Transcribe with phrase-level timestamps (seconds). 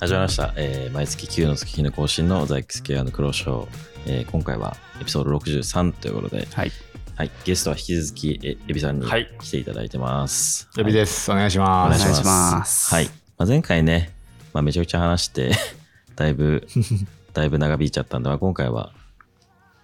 [0.00, 3.68] 始まりました、えー毎月9の月日の更新のザイクスケアのクローショー、
[4.06, 6.72] えー今回はエピソード63ということで、はい。
[7.16, 10.70] はい、ゲストは引き続きえエビさんにはい来ていただいてます。
[10.78, 11.30] エビです。
[11.30, 12.02] お願いします。
[12.02, 12.30] お願いします。
[12.30, 13.06] お願いしますはい。
[13.36, 14.10] まあ、前回ね、
[14.54, 15.52] まあ、めちゃくちゃ話して、
[16.16, 16.66] だいぶ、
[17.34, 18.94] だいぶ長引いちゃったんで、まあ、今回は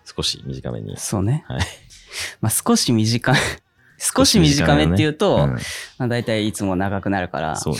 [0.07, 0.97] 少し短めに。
[0.97, 1.45] そうね。
[1.47, 1.61] はい。
[2.41, 3.41] まあ少し短い。
[3.99, 5.57] 少し短めっていうと、うん
[5.99, 7.75] まあ大体いつも長くなるから、そう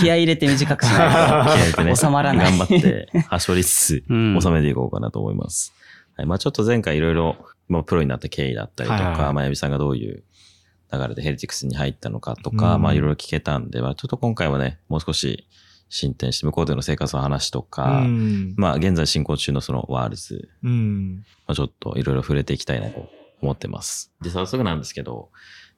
[0.00, 5.72] 気合い入れて短くしない気合い入れてね、収まらない頑張って、はしょりつつ、 うん収めていこうかなと思います。
[6.16, 6.26] はい。
[6.26, 7.36] まあちょっと前回いろいろ、
[7.68, 10.22] まあプロになった経緯だったりとか、はいはいまあエビさんがどういう
[10.92, 15.48] 流れでヘルティクスに入ったのかとか、うんまあいろいろ聞けたんで、まあちょっと今回はね、もう少し
[15.88, 18.54] 進展して、向こうでの生活の話とうか、ん。
[18.56, 21.24] まあ現在進行中のそのワールズ、うん。
[21.46, 23.08] まあ、ちょっといろいろ触れていきたいなと
[23.40, 24.12] 思ってます。
[24.22, 25.30] で、早速なんですけど、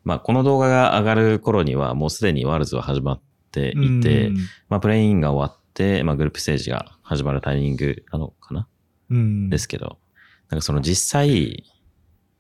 [0.04, 4.30] まあこの動画が上がる頃にはもうすでにワールズは始まっていて、
[4.68, 8.68] まあプレインが終わって、まあグループステージが始まるタイミングなのかな、
[9.10, 9.50] うん。
[9.50, 9.98] ですけど、
[10.48, 11.64] なんかその実際、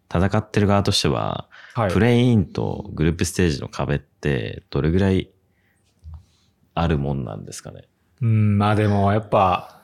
[0.08, 1.90] 戦ってる側としては、はい。
[1.90, 5.32] プレインとグループステージの壁ってどれぐらい
[6.74, 7.88] あるもんなんですかね？
[8.22, 9.82] うん、まあでもやっぱ、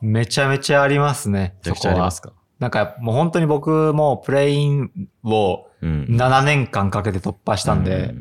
[0.00, 1.56] めちゃめちゃありますね。
[1.64, 2.35] めちゃくちゃありますかか？
[2.58, 4.90] なんかもう本当に僕もプレイン
[5.24, 6.06] をうん。
[6.08, 8.14] 7年間かけて突破したんうで、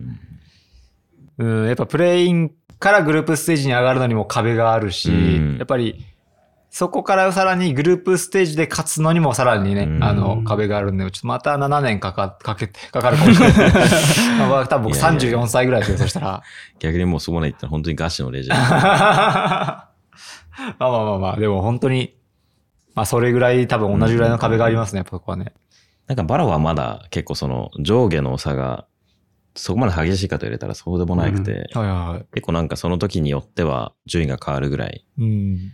[1.38, 6.06] うん、やっぱプレインからグループステージに上がるのにも壁があるし、うんやっぱり
[6.70, 13.72] そこからさらにグループステージで勝つのにもさらにね、うんあの壁があるんで、ちょっとまた7年かか、かけて、 かかるかもしれない。
[14.40, 16.44] まあ多分僕いやいやいや34歳ぐらいですよ、そしたら。
[16.80, 18.62] 逆にもうそこまで行ったら本当にガチのレジェンド。
[18.76, 19.90] まあ
[20.80, 22.15] まあまあまあ、でも本当に、
[22.96, 25.54] まあそれぐらい多分同じぐらいの壁がありますね、やっぱここはね。
[26.08, 28.88] なんかバロはまだ結構その上下の差が
[29.56, 32.26] そこまで激しいかと入れたらそうでもなくて、はいはい。
[32.34, 35.74] 結構なんかその時によっては順位が変わるぐらい、うん。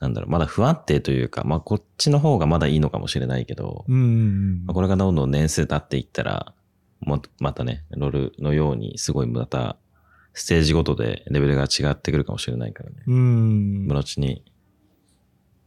[0.00, 6.54] なんだろう、まだ不安定というか、まあこっちの方がまだいいのかもしれないけど、うんまあ、これがどんどん年数経っていったら、
[7.00, 9.76] もまたね、ロールのようにすごいまた
[10.34, 12.96] ステージごとでレベルが違ってくるかもしれないからね。
[13.06, 13.84] うん。
[13.84, 14.44] 今のに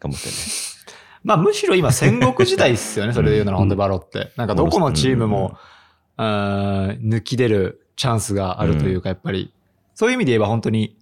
[0.04, 0.36] 頑張ってね。
[1.24, 4.32] まあむしろ今戦国時代っすよね、 それで言うなら、うんほんでバロって。
[4.36, 5.58] なんかどこのチームも、
[6.18, 9.54] あー抜き出るチャンスがあるというか、やっぱり、
[9.96, 10.98] そういう意味で言えば本当に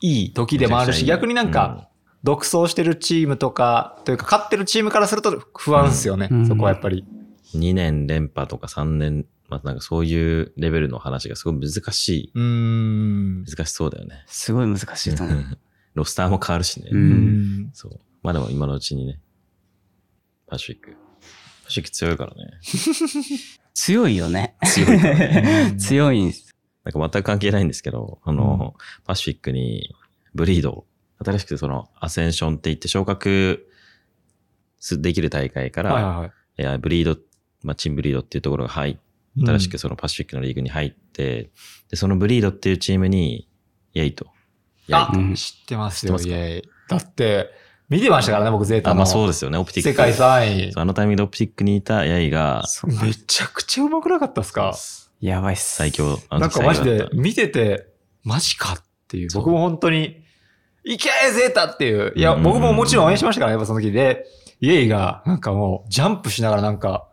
[0.00, 1.88] いい時でもあるし、逆になんか、
[2.22, 7.04] 独走してるチームとか、というか勝ってるチームからすると不安っすよね、うんそこはやっぱり。
[7.54, 13.44] 2年連覇とか3年、まあなんかそういうレベルの話がすごい難しい、うーん。
[13.44, 14.22] 難しそうだよね。
[14.26, 15.44] すごい難しいと思う。
[15.94, 16.90] ロスターも変わるしね。
[16.92, 17.02] ううん
[17.62, 17.70] ん。
[17.72, 17.98] そう。
[18.22, 19.20] まあでも今のうちにね、
[20.46, 20.96] パシフィック。
[21.64, 22.60] パシフィック強いからね。
[23.74, 24.56] 強いよね。
[24.64, 25.76] 強いからね。
[25.78, 26.54] 強いんです。
[26.84, 29.94] なんか全く関係ないんですけど、あの、パシフィックに
[30.34, 30.86] ブリード、
[31.24, 33.68] 新しくそのアセンションって言って昇格
[34.78, 36.78] すできる大会から、はいはいはい。
[36.78, 37.20] ブリード、
[37.62, 38.96] まあ、チンブリードっていうところが入っ
[39.38, 41.50] 新しくそのパシフィックのリーグに入って、
[41.88, 43.48] で、そのブリードっていうチームに、
[43.94, 44.26] イェイと。
[44.88, 45.08] イイと。
[45.14, 46.46] うん知ってますよ、知ってますか？
[46.46, 46.68] イェイ。
[46.88, 47.50] だって、
[47.90, 48.98] 見てましたからね、僕、ゼータあ、の。
[48.98, 49.90] まあそうですよね、オプティック。
[49.90, 50.72] 世界3位。
[50.76, 52.62] あのタイミングでオプティックにいたヤイが、
[53.02, 54.74] めちゃくちゃ上手くなかったっすか？
[55.20, 55.76] やばいっす。
[55.76, 56.18] 最強。
[56.30, 57.88] なん時かマジで見てて、
[58.22, 59.28] マジかっていう。
[59.34, 60.22] 僕も本当に、
[60.84, 62.12] いけーゼータっていう。
[62.16, 64.24] いや、うん僕ももちろん応援しましたからね、やっぱその時で、
[64.60, 67.08] イエイが、なんかもう、ジャンプしながらなんか、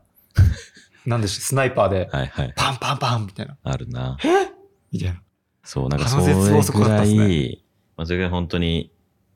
[1.05, 2.53] なんでし、スナイパーで、はいはい。
[2.55, 3.57] パンパンパンみたいな。
[3.63, 4.17] あるな。
[4.91, 5.21] みたいな。
[5.63, 7.63] そう、なんかそあの絶望すごれぐらい、
[7.97, 8.91] まあそれが本当に、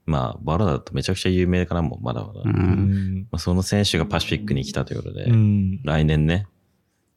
[0.05, 2.41] まあ、バロだとめちゃくちゃ有名かな、もうまだまだ。
[2.41, 2.45] う。
[2.45, 5.81] まうんあ、その選手がパシフィックに来たということで、ん。
[5.83, 6.47] 来年ね、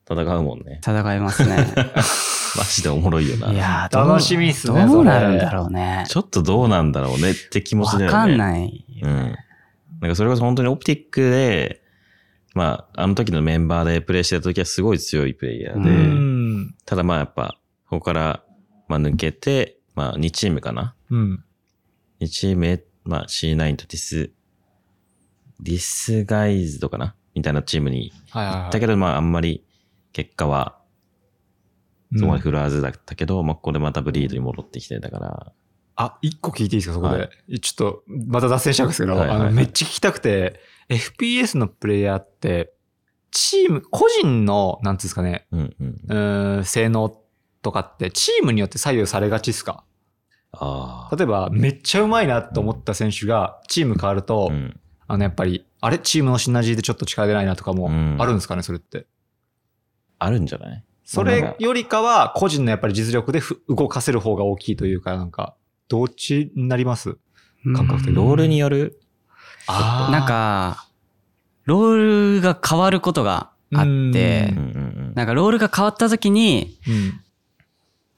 [0.08, 0.80] 戦うもんね。
[0.82, 1.56] 戦いますね。
[2.56, 3.52] マジでおもろいよな。
[3.52, 6.04] いや楽しみっすねどうなるんだろうね。
[6.08, 8.06] ちょっとどうなんだろうねって気持ちだよね。
[8.06, 9.36] わかんないようんね。。
[10.00, 11.82] なんかそれこそ本当にオプティックで、
[12.54, 16.74] まあ、あの時のメンバーでプレイしてた時はすごい強いプレイヤーで、ううん。
[16.86, 17.58] ただまあやっぱ、
[17.88, 18.44] ここから、
[18.88, 21.44] まあ抜けて、まあ2チームかなうん。
[22.20, 24.30] ?2 チームへ、まあ C9 とディス、
[25.60, 27.14] ディスガイズドかな？
[27.34, 28.70] みたいなチームにはいはいはい。
[28.70, 29.64] だけどまああんまり
[30.12, 30.78] 結果は
[32.12, 35.52] うんそこまで振るはずだったけど、まあここでまたブリードに戻ってきてだから、
[35.96, 37.22] あ、一個聞いていいですか、そこで。
[37.22, 37.28] は
[37.60, 42.72] ちょっと、また脱線しちゃうんですけど、はいはいはいあの、めっちゃ聞きたくて、FPS のプレイヤーって、
[43.30, 45.76] チーム、個人の、なんつうんですかね、うん
[46.08, 46.64] うん。
[46.64, 47.16] 性能
[47.62, 49.84] とかって、チームによって左右されがちですか？
[51.16, 54.80] 例えば、めっちゃうまいなと思った選手が、チーム変わると、うん。
[55.06, 55.98] あの、やっぱり、あれ？
[55.98, 58.16] チームのシナジーでちょっと力出ないなとかもうん。
[58.18, 59.06] あるんですかね、それって。
[60.18, 60.84] あるんじゃない？
[61.04, 65.54] それよりかは、個人のやっぱり実力でふ動かせる方が大きいというか、なんか、
[65.88, 67.18] どっちになります？
[67.66, 68.16] うん感覚的に。
[68.16, 68.98] ロールによる、
[69.66, 70.86] あなん、か、
[71.64, 75.12] ロールが変わることがあってん。
[75.14, 77.20] なんかロールが変わった時に、うん。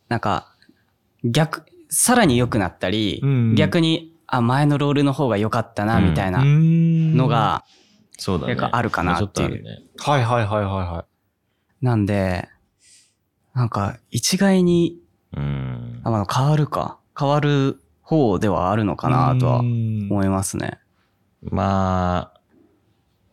[0.09, 0.55] なんか、
[1.25, 7.65] 逆、さらに良くなったり、うん逆に、あ、前のロールの方が良かったな、うんみたいなのの、が、
[8.19, 8.57] そうだね。
[8.73, 9.79] あるかなっていうるね。
[9.99, 11.07] はいはいはいはいは
[11.81, 12.49] なんで、
[13.55, 14.99] なんか、一概に、
[15.37, 16.01] うん。
[16.05, 16.99] あ、まあ、変わるか。
[17.19, 18.97] 変わる方ではあるのい。
[18.97, 20.79] かなとはうん思いますね。
[21.43, 22.41] まあ、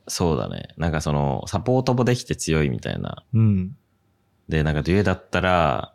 [0.08, 0.70] そうだね。
[0.78, 3.24] なんかその、サポートもできて強いみたいな。
[3.34, 3.76] うん。
[4.50, 5.94] で、なんかデュエだったら、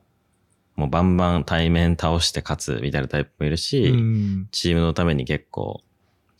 [0.78, 4.48] もうバンバン対面倒して勝つみたいなタイプもいるし、うん。
[4.52, 5.82] チームのために結構、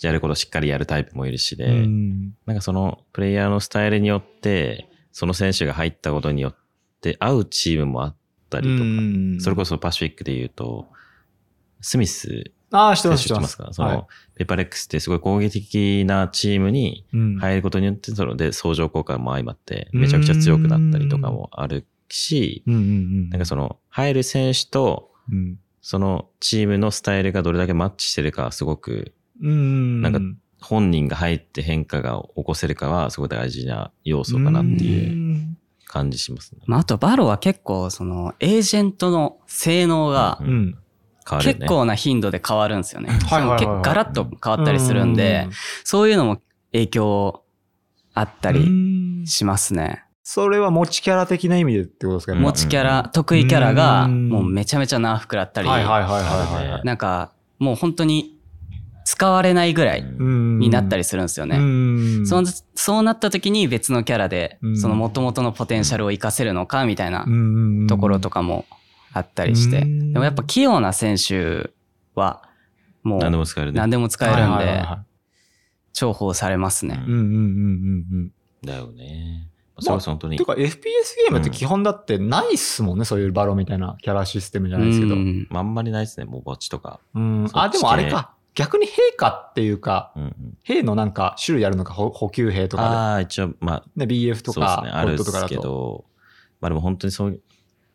[0.01, 2.37] やることしっかりやるタイプもいるしで、うん。
[2.47, 6.55] なんかそのプレイヤーのスタイルによって、その選手が入ったことによっ
[7.01, 8.17] て合うチームもあっ
[8.49, 9.41] たりとか、うん。
[9.41, 10.87] それこそパシフィックで言うと、
[11.81, 13.71] スミスああ、知ってます、か？
[13.73, 14.07] その、はい。
[14.37, 17.37] ペーパーレックスってすごい攻撃的なチームにうん。
[17.39, 22.63] 入ることによって、そので相乗効果も相まって、めちゃくちゃ強くなったりとかもあるし。
[22.67, 25.59] なんかその、入る選手と、うん。
[25.81, 29.13] そのチームのスタイルがどれだけマッチしてるか、すごく、
[29.43, 30.03] うん。
[30.03, 30.21] なんか
[30.61, 35.57] 本人が入って変化が起こせるかは、すごい大事な要素かなっていう
[35.87, 36.61] 感じしますね。
[36.67, 40.41] まあ、あと、バロは結構、その、エージェントの性能が。
[41.43, 43.11] 結構な頻度で変わるんですよね。
[43.11, 45.47] はいはいはい結構ガラッと変わったりするんで、
[45.85, 46.41] そういうのも
[46.73, 47.45] 影響
[48.15, 48.71] あったうん、うり
[49.25, 50.05] んしますね。
[50.31, 52.39] それは持ちキャラ的な意味でってことですかね。
[52.39, 56.23] うん持ちキャラ、得意キャラが、うんもうめちゃめちゃナーフ食らったり、はいはいはい
[56.73, 56.85] はい。
[56.85, 58.37] なんか、もう本当に
[59.07, 62.27] 使われないぐらいうんになったりりするんですよねね。
[62.27, 62.45] そう
[62.75, 67.25] そうなった時に別のキャラでう、んその元々のポテンシャルを活かせるのかみたいな
[67.89, 68.67] とところとかも
[69.15, 69.79] あったりして。
[69.79, 71.71] うんでもやっぱ器用な選手
[72.15, 72.43] は、
[73.03, 73.79] も何でうも使えるね。
[73.79, 74.85] 何でも使えるんで、
[75.95, 76.97] 重宝されますね。
[76.97, 78.33] いうんうんうんうんうん。
[78.63, 79.49] だよね。
[79.81, 80.39] それこそ本当に。
[80.39, 85.15] てか FPS ゲームって基本だってないっすもんね、そういうバロみたいなキャラシステムじゃないですけど。
[85.15, 87.01] うんまああんまりないですね、もうぼっちとか。
[87.15, 87.49] うん。
[87.53, 88.35] あ、でもあれか。
[88.55, 90.35] 逆に兵かっていうか、うんうん、
[90.65, 94.07] 兵のなんか種類あるのか、補補給兵とかああ、一応、まあ、で。
[94.07, 95.55] ね、BF とそうですね、か、ホッあるんですトとかだと。
[95.55, 96.05] けど、
[96.61, 97.41] まあでも本当にそう、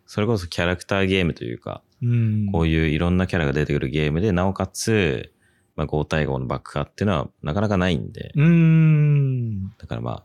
[0.06, 2.50] それこそキャラクターゲームというか、うん。
[2.52, 5.34] こういういろんなキャラが出てくるゲームで、なおかつ、
[5.76, 9.70] まあ、5対5の爆破っていうのはなかなかないんで、うーん。
[9.78, 10.24] だからまあ、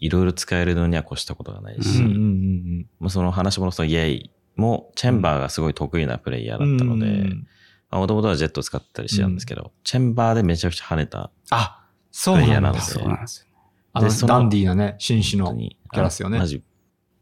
[0.00, 6.76] いろいろ使えるのには越したことがないし、うんうんうんまあ、その話もそのイエイも、チェンバーがすごい得意なプレイヤーうん。
[6.76, 7.46] だったので、うん
[7.92, 11.32] もともとはジェットを使ったりしてたんですけど、チェンバーでめちゃくちゃ跳ねた。
[11.50, 12.80] あ、そうなんだプレイヤーなんで。
[12.80, 13.46] そうなんですよ。
[13.92, 15.52] あのダンディーなね、紳士の。
[15.56, 16.62] キャラっすよねあマジ。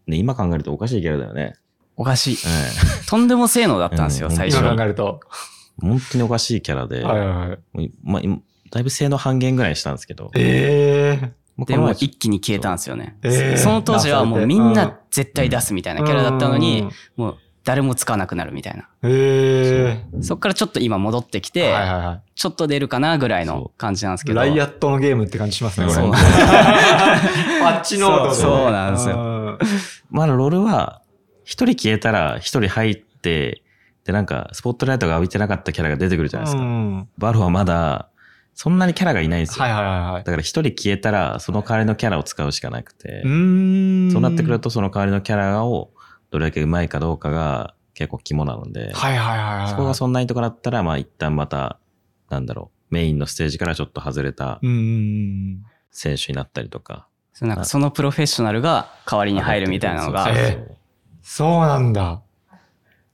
[0.06, 1.54] ね、今考えるとおかしいキャラだよね。
[1.96, 2.36] おかしい。
[2.46, 2.70] え
[3.08, 4.76] とんでも性能だったんですよ、うん今最初本。
[4.76, 5.20] 考えると。
[5.82, 8.42] え本当におかしいキャラで、はいはいはい。
[8.70, 11.32] だいぶ性能半減ぐらいしたんですけど、ええ
[11.66, 13.16] でも一気に消えたんですよね。
[13.22, 18.88] えーその当時はもうみんうんな絶対出すみたいなキャラだったのうにん、もう誰も使わなくなるみたいな。
[19.02, 24.26] ええそっからちょっと今戻ってきはいて、はいはちょっと出るかなぐらいの感じなんですい。
[24.26, 24.40] けど。
[24.40, 25.96] ライアットのゲームって感じしますね、これ。
[25.96, 29.58] そうパッチノートでねそうなんですよよ。
[30.10, 31.02] まあ、ロールは、
[31.44, 33.62] 一人消えたら一人入って、
[34.04, 36.62] で、なんか、スポットライトが浴びてなかったキャラが出てくるじゃないですか。
[36.62, 38.08] うんバロはまだ、
[38.60, 39.62] そんなにキャラがいないんですよ。
[39.62, 40.32] はいはいはいはいだ。
[40.32, 45.92] から一人消えたら、その代わりのキャラを使うしかなくて、うーんそうなってくると、その代わりのキャラを
[46.32, 49.70] どれだけ上手いかどうかが結構肝なので、はいはいはいはい。
[49.70, 51.78] そこがそんなにとこだったら、まあ一旦また、
[52.30, 55.66] なんだろう、メインのステージからちょっと外れたうんうんうん。
[55.92, 57.06] 選手になったりとか。
[57.34, 60.34] そうなんかそのプロフェッショナルが代わりに入るみたいなのが
[61.22, 62.22] そうなんだ。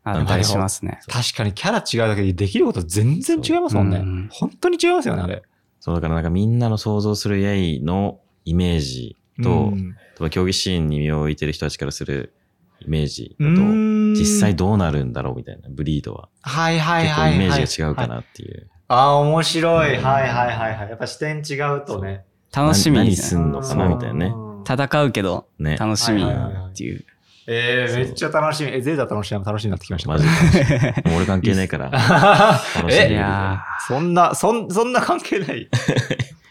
[0.04, 1.00] あったりしますね。
[1.08, 3.96] 確かにキャラ違うだけでできること全然違いますもんね。
[3.96, 5.42] そううん本当に違いますよね、あれ。
[5.80, 12.34] そうだからなんかみんなの想像するヤイのイメージと、うん例えば競技シーンに身を置いてる人たちからする
[12.78, 16.28] イメージうだと、実際どうなるんだろうみたいな、ブリードは。
[16.42, 17.36] はいはい結構はいはい。
[17.36, 18.10] イメージが違うかはい。
[18.10, 18.70] なっていう。
[18.86, 19.96] ああ、面白い。
[19.96, 20.88] はいはいはいはい。
[20.88, 22.24] やっぱ視点違うとね。
[22.54, 23.28] 楽しみ何ですね。
[23.28, 24.26] すんのかなみたいなね。
[24.26, 25.76] うん戦うけどね。
[25.76, 27.04] 楽しみはいはいはいはいっていう。
[27.46, 28.70] えー、めっちゃ楽しみ。
[28.72, 30.08] え、ゼータ楽しみ、楽しみになってきました。
[30.08, 31.02] マジで。
[31.08, 31.90] もう俺関係ないから。
[32.76, 35.62] 楽しみえいやそんな、そん、そんな関係ない。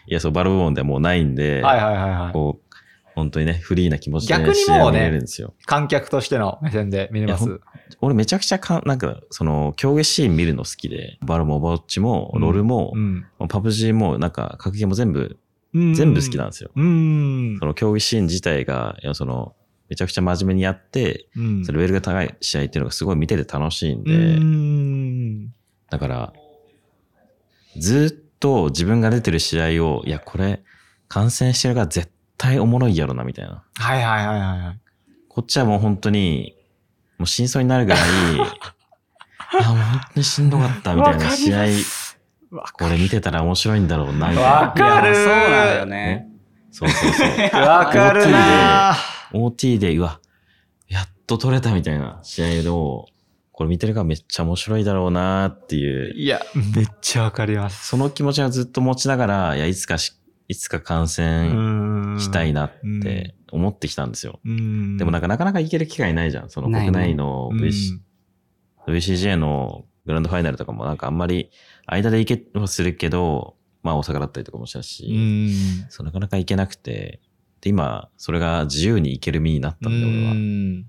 [0.08, 2.34] いや、そう、バルボーンではもうないんで、はいはいはいはい。
[2.34, 2.76] こう、
[3.16, 5.54] 本当にね、フリーな気持ちで、逆にもうね試合を見れるんですよ。
[5.66, 7.60] 観客としての目線で見れます。
[8.02, 13.26] 俺めちゃくちゃかん、なんか、その、競技シーン見るの好きで、バルもボッチも、ロールも、うん。
[13.50, 15.38] パブ G も、なんか、格ゲーも全部、
[15.74, 16.70] うん全部好きなんですよ。
[16.76, 17.58] うん。
[17.60, 19.56] その競技シーン自体が、いやその、
[19.90, 25.48] めちゃくちゃ真面目にやって、うんそのレベルが高い試合っていうのがすごい見てて楽しいんうで、ん。
[25.90, 26.34] だから、
[27.78, 30.64] ずっと自分が出てる試合を、いや、これ、
[31.08, 33.64] 観戦してるから絶対おもろいやろな、みたいな。
[33.76, 34.80] はいはいはいはいはい。
[35.30, 36.56] こっちはもう本当に、
[37.18, 38.00] もう真相になるぐらい、
[38.36, 41.60] いや、もう本当にしんどかった、みたいな試合、
[42.52, 44.72] わこれ見てたら面白いんだろうな、みたいわな。
[44.72, 46.28] かるいやそうなんだよね。
[46.74, 47.30] そうそうそう。
[47.62, 48.96] わかるな
[49.32, 50.20] OT で、うわ、
[50.88, 53.06] やっと取れたみたいな試合を、
[53.52, 56.42] これ見てるからめっちゃ面白いだろうなっていう、いや、
[56.76, 57.88] めっちゃわかります。
[57.88, 60.14] その気持ちはずっと持ちながら、いや、いつかし、
[60.48, 62.72] いつか観戦したいなっ
[63.04, 64.40] て思ってきたんですよ。
[64.44, 64.98] うん。
[64.98, 66.50] でもなんかなかなか行ける機会ないじゃん。
[66.50, 68.00] その国内の VC
[68.88, 71.50] VCJ のグランドファイナルとかもなんかあんまり
[71.86, 75.86] 間で行けはするけど、まあ大阪だったりとかもしたし、うん。
[75.90, 77.20] そうなかなか行けなくて、
[77.62, 80.32] で、今、それが自由に行ける身になったんで、俺は。
[80.32, 80.86] うん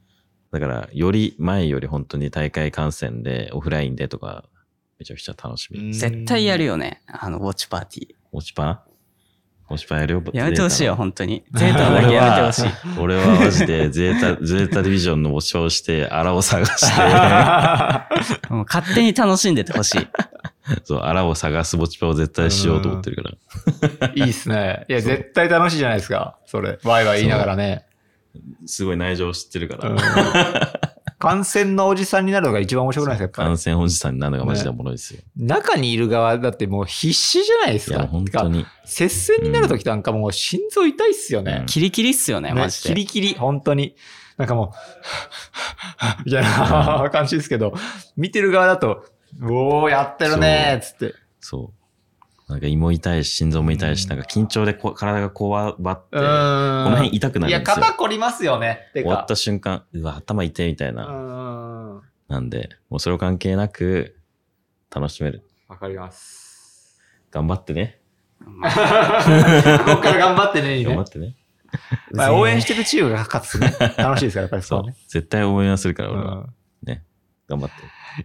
[0.55, 4.45] だから、より前より本当に大会観戦で、オフラインでとか、
[5.01, 5.93] めちゃくちゃ楽しみ。
[5.93, 7.03] 絶対やるよね。
[7.09, 8.15] あの、ウォッチパーティー。
[8.31, 8.81] 落ちパン
[9.69, 10.23] 落ちパンやるよ。
[10.33, 11.45] やめてほしいよ、本当に。
[11.53, 12.65] ゼータだけやめてほしい。
[13.01, 17.03] 俺はマジでゼータ、ゼータディビジョンの落ちパンをして、アラを探して、
[18.53, 20.09] もう勝手に楽しんでてほしい。
[20.85, 23.31] そう、アラを探す落ちパンを絶対しようと思ってるか
[24.01, 24.09] ら。
[24.15, 24.85] いいっすね。
[24.89, 26.37] いや、絶対楽しいじゃないですか。
[26.47, 26.79] それ。
[26.85, 27.87] ワイワイ言いながらね。
[28.67, 30.94] すごい内情を知ってるから。
[31.25, 33.43] うん感染のおじさんになるのが一番面白くないですか？
[33.45, 35.21] 感染おじさんになるのがマジでおもろいですよ。
[35.37, 35.47] り。
[35.47, 37.97] 中にいる側だってもう必死じゃないですか？
[37.97, 38.67] いや、本当に。
[38.85, 41.65] 接戦になるときなんかもう心臓痛いっすよね。
[41.67, 42.89] キリキリっすよね、ねマジで。
[42.91, 43.95] キリキリ、本当に。
[44.37, 47.73] なんかもう、 みたいな感じですけど、
[48.17, 49.05] 見てる側だと、
[49.43, 51.15] おー、やってるねーっつって。
[51.41, 51.84] そう。
[52.55, 56.23] なんか胃も痛いし、心臓も痛いし、うんなんか緊張でこ体がこわばって、うこ。
[56.23, 57.83] の辺痛くないや、るんですよ。
[57.83, 58.79] 肩凝りますよね。
[58.93, 59.27] 終わっ。
[59.27, 61.05] た瞬間、うわ、頭痛いみたいうな。
[61.05, 62.03] ん。
[62.29, 64.17] なんで、もうそれを関係なく、
[64.95, 65.43] 楽しめる。
[65.67, 66.97] わかります。
[67.33, 67.99] 頑張ってね。
[68.39, 68.71] まあ
[69.85, 71.35] ここから頑張ってね、いいね頑張ってね。
[72.13, 74.95] まあ、応援してるチームが勝つとね、楽しいですから、やっぱりそそううね。。
[75.09, 76.35] 絶対応援はするから、俺は。
[76.37, 76.55] うん
[77.49, 77.75] 頑張って。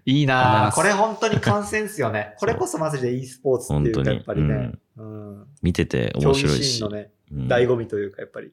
[0.06, 2.36] いいなこれ本当に観戦っすよね。
[2.40, 4.72] これこそマジで e スポーツっていうか、やっぱりね。
[4.98, 5.46] うん。
[5.62, 6.64] 見てて面白いし。
[6.64, 8.52] シーンのね、うん醍醐味というか、やっぱり。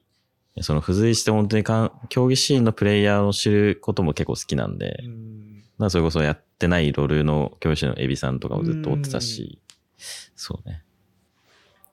[0.61, 9.59] その付随して本当にかん競技シーンのプレイヤーを知ることも結構好きなんで、うんまあそれこそやってないロールの教師のエビさんとかもずっと追ってたし、
[10.35, 10.83] そうね。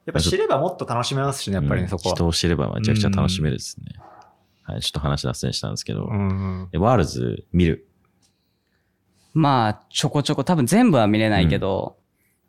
[0.06, 2.14] やっぱ知ればもっと楽しめますしね、やっぱりね、うんそこは。
[2.14, 3.86] 人を知ればめちゃくちゃ楽しめるですね。
[4.62, 7.86] はい、ちょっと話脱線したんですけど、うんでワールズ見る？
[9.34, 11.96] まあ、ちょこちょこ、多分全部は見れないけど、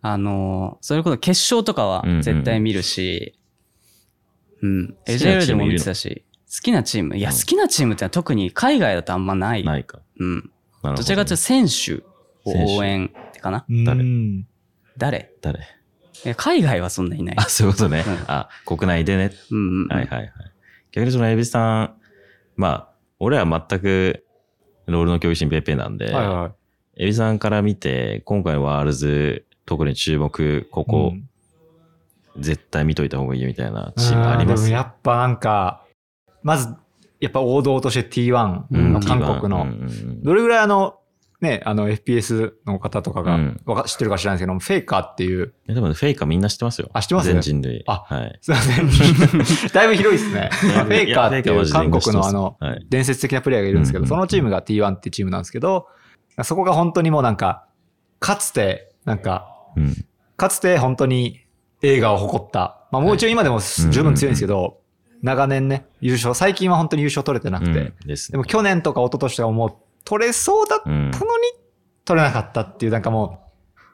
[0.01, 3.37] あの、それこそ決勝とかは絶対見るし、
[4.61, 4.87] うん。
[4.89, 7.17] 好きなチーム AJL でも見てたし、好きなチーム。
[7.17, 9.63] いや、うん好きなチームってのは特に海外だとあんまない。
[9.63, 9.99] ないか。
[10.19, 10.35] うん。
[10.35, 10.49] なる
[10.83, 12.03] ほどどちらかというと選手
[12.45, 14.01] を応援ってかな誰？
[14.01, 14.47] うん
[14.97, 15.31] 誰？
[15.41, 15.59] 誰？
[16.23, 17.43] いや海外はそんないないあ、。
[17.43, 18.03] そういうことね。
[18.07, 19.31] うんあ、国内でね。
[19.51, 19.87] うんうんうん。
[19.87, 20.31] はいはいはい。
[20.91, 21.95] 逆にその Evi さん、
[22.55, 22.89] まあ、
[23.19, 24.23] 俺は全く
[24.85, 26.51] LoL の競技シーンペーペーなんで、はいはい。
[26.97, 31.29] Evi さんから見て、今回の Worlds、特に注目、ここ、うん
[32.37, 35.85] 絶対見といた方がいいみたいなチームありまーすやっぱなんか、
[36.43, 36.67] まず、
[37.21, 39.67] やっぱ王道として T1 うんの韓国 T1 の
[40.21, 40.99] どれぐらいあの、
[41.39, 46.89] ね、あの FPS の方とかがうんわか知ってるか知らないですけど、フェイカーっていう、でもねフェイカーみんな知ってますよ。
[46.91, 47.31] あ知ってます？
[47.31, 47.85] 全人類。
[47.87, 48.37] あはい。
[48.41, 49.69] すいません。
[49.71, 50.49] だいぶ広いですね。
[50.59, 52.85] フェイカーっていう韓国のあの、はい。
[52.89, 55.87] 伝説的なプレイヤーがいるんですけど、そのチームが T1 っていうチームなんですけど、
[56.43, 57.65] そこが本当にもうなんか、
[58.19, 60.05] かつて、なんか、うん。
[60.37, 61.45] かつて本当に
[61.81, 62.85] 映画を誇った。
[62.91, 64.79] まあもちろん今でも十分強いんですけど、
[65.21, 67.75] 長年ね、優勝、最近は本当に優勝取れてなくて、うん
[68.07, 68.15] で。
[68.31, 71.11] でも去年とか一昨年とかもう取れそうだったのにうん、
[72.05, 73.39] 取れなかったっていうなんかも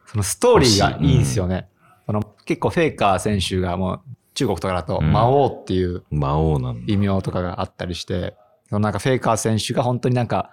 [0.06, 1.70] う、そのストーリーがいいんですよね。
[2.06, 4.02] その結構フェイカー選手がもう
[4.34, 6.94] 中国とかだとうん魔王っていう魔王なんだ。
[6.94, 8.36] 異名とかがあったりして、
[8.70, 10.52] そのなんかフェイカー選手が本当になんか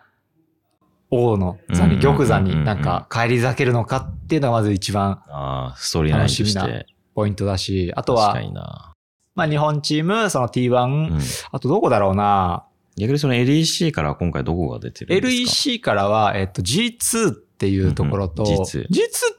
[1.10, 6.86] 王の座に、玉座になんか帰り咲けるのかっていうのがまず一番ああ、ストーリーラインとし楽しみて。
[7.14, 8.94] ポイントだし、あとは。
[9.34, 11.20] まあ日本チーム、その T1、うん
[11.52, 12.64] あとどこだろうな、
[12.96, 18.88] 逆にその LEC からは今回どこが出てるんですか？LEC からは、えっと G2 っていうところと、うんうん G2 G2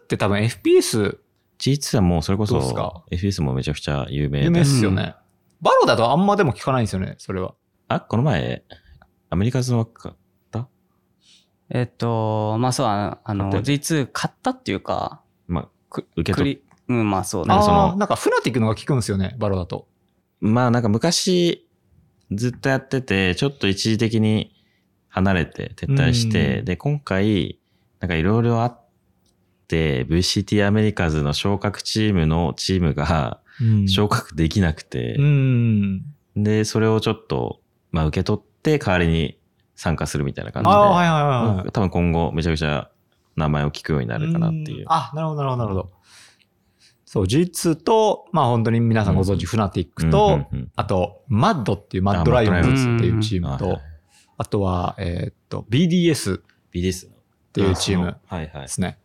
[0.03, 1.17] って多分 FPS
[1.59, 4.65] G2 はもうそれこそどうっすか？FS もめちゃくちゃ有名有名で。
[4.65, 5.15] ですよね。
[5.61, 7.53] バロだとあんまでも聞かないんですよね、それは。
[7.89, 8.63] あ、この前、
[9.29, 9.85] アメリカズの
[11.69, 17.59] えっと、まあそう、あの、あの買った G2 買ったっていうか、まあ、く受け取っクリうん、まあそうねなん。
[17.59, 19.87] かそのなんかフナティックのが聞くんですよね、バロだと。
[20.41, 21.67] まあなんか昔
[22.31, 24.55] ずっとやってて、ちょっと一時的に
[25.09, 27.59] 離れて撤退して、うんで、今回、
[27.99, 28.81] なんかいろいろあっ
[29.67, 33.41] て VCT アメリカズの昇格チームのチームが
[33.87, 36.01] 昇格できなくて、うん。
[36.35, 37.61] で、それをちょっと、
[37.91, 39.38] まあ受け取って代わりに
[39.79, 41.71] 参加するみたいな感じで、はいはいはいはい。
[41.71, 42.89] 多分今後めちゃくちゃ
[43.37, 44.85] 名前を聞くようになるかなっていう。
[44.89, 45.91] あ、なるほどなるほどなるほど。
[47.05, 53.79] そう、G2 と、まあ本当に皆さんご存知、フナティックと、あと、マッドっていう、マッドライオンズっていうチームと、
[54.37, 56.41] あとは、えー、っと、BDS。
[56.73, 57.11] BDS っ
[57.53, 58.61] ていうチームはいはい。
[58.63, 58.99] ですね。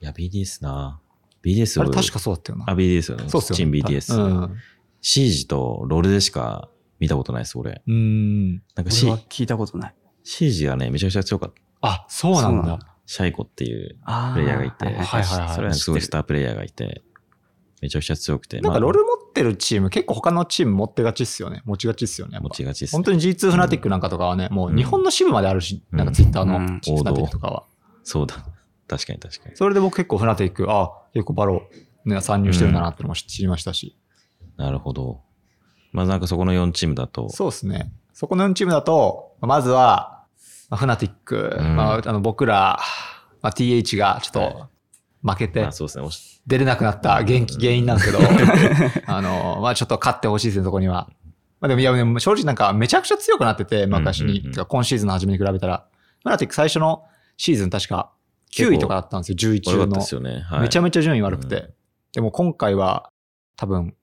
[0.00, 1.00] いや、BDS な
[1.42, 2.66] BDS あれ確かそうだったよな。
[2.68, 3.28] あ、BDS よね。
[3.28, 4.16] そうっすよ、チーム BDS。
[4.16, 4.56] うん。
[5.02, 7.82] シージとロールでしか見たことないです、俺。
[7.86, 8.52] うん。
[8.74, 9.94] なんかシー聞いたことない。
[10.24, 11.60] シージがね、めちゃくちゃ強かった。
[11.82, 12.78] あ、そうなんだ。
[13.06, 13.96] シャイコっていう
[14.32, 15.54] プレイヤーがいて、はいはいはい。
[15.54, 17.02] それはすごいスタープレイヤーがいて、
[17.82, 18.60] めちゃくちゃ強くて。
[18.60, 21.60] なんかロール持ってるチーム、結構他のチーム持ってがちっすよね。
[21.66, 22.38] 持ちがちっすよね。
[22.40, 22.96] 持ちがちっす、ね。
[22.96, 27.64] 本当に G2 フナティックなんかとかはね、もう日本の支部まであるし、なんかツイッターのフナティックとかは。
[28.02, 28.36] そうだ。
[28.88, 29.56] 確かに確かに。
[29.56, 33.98] それで僕結構フナティック、あ、結構バロー、ね、参入してるんだなってのも知りましたし。
[34.56, 35.20] なるほど。
[35.92, 37.28] まずなんかそこの4チームだと。
[37.28, 37.92] そうですね。
[38.14, 40.13] そこの4チームだと、まずは、
[40.74, 42.80] まあ、フナティック、うん、まあ、あの僕ら、
[43.42, 44.68] まあ、TH がちょっと
[45.22, 46.40] 負けて、はい、そうですね。
[46.48, 48.18] 出れなくなった原原因なんですけど、
[49.06, 51.08] あの、まあちょっと勝ってほしいですね、そこには。
[51.60, 55.86] まあでも、いや、でも正直なんかめちゃくちゃ強くなってて、昔に、うんうんうん、今シーズンの初めに比べたら。
[56.24, 57.04] フナティック最初の
[57.36, 58.10] シーズン確か
[58.56, 59.94] 9位とかだったんですよ、11中の。
[59.94, 60.40] ですよね。
[60.40, 61.56] はい、めちゃめちゃ順位悪くて。
[61.56, 61.72] うん、
[62.14, 63.08] でも今回は
[63.54, 63.94] 多分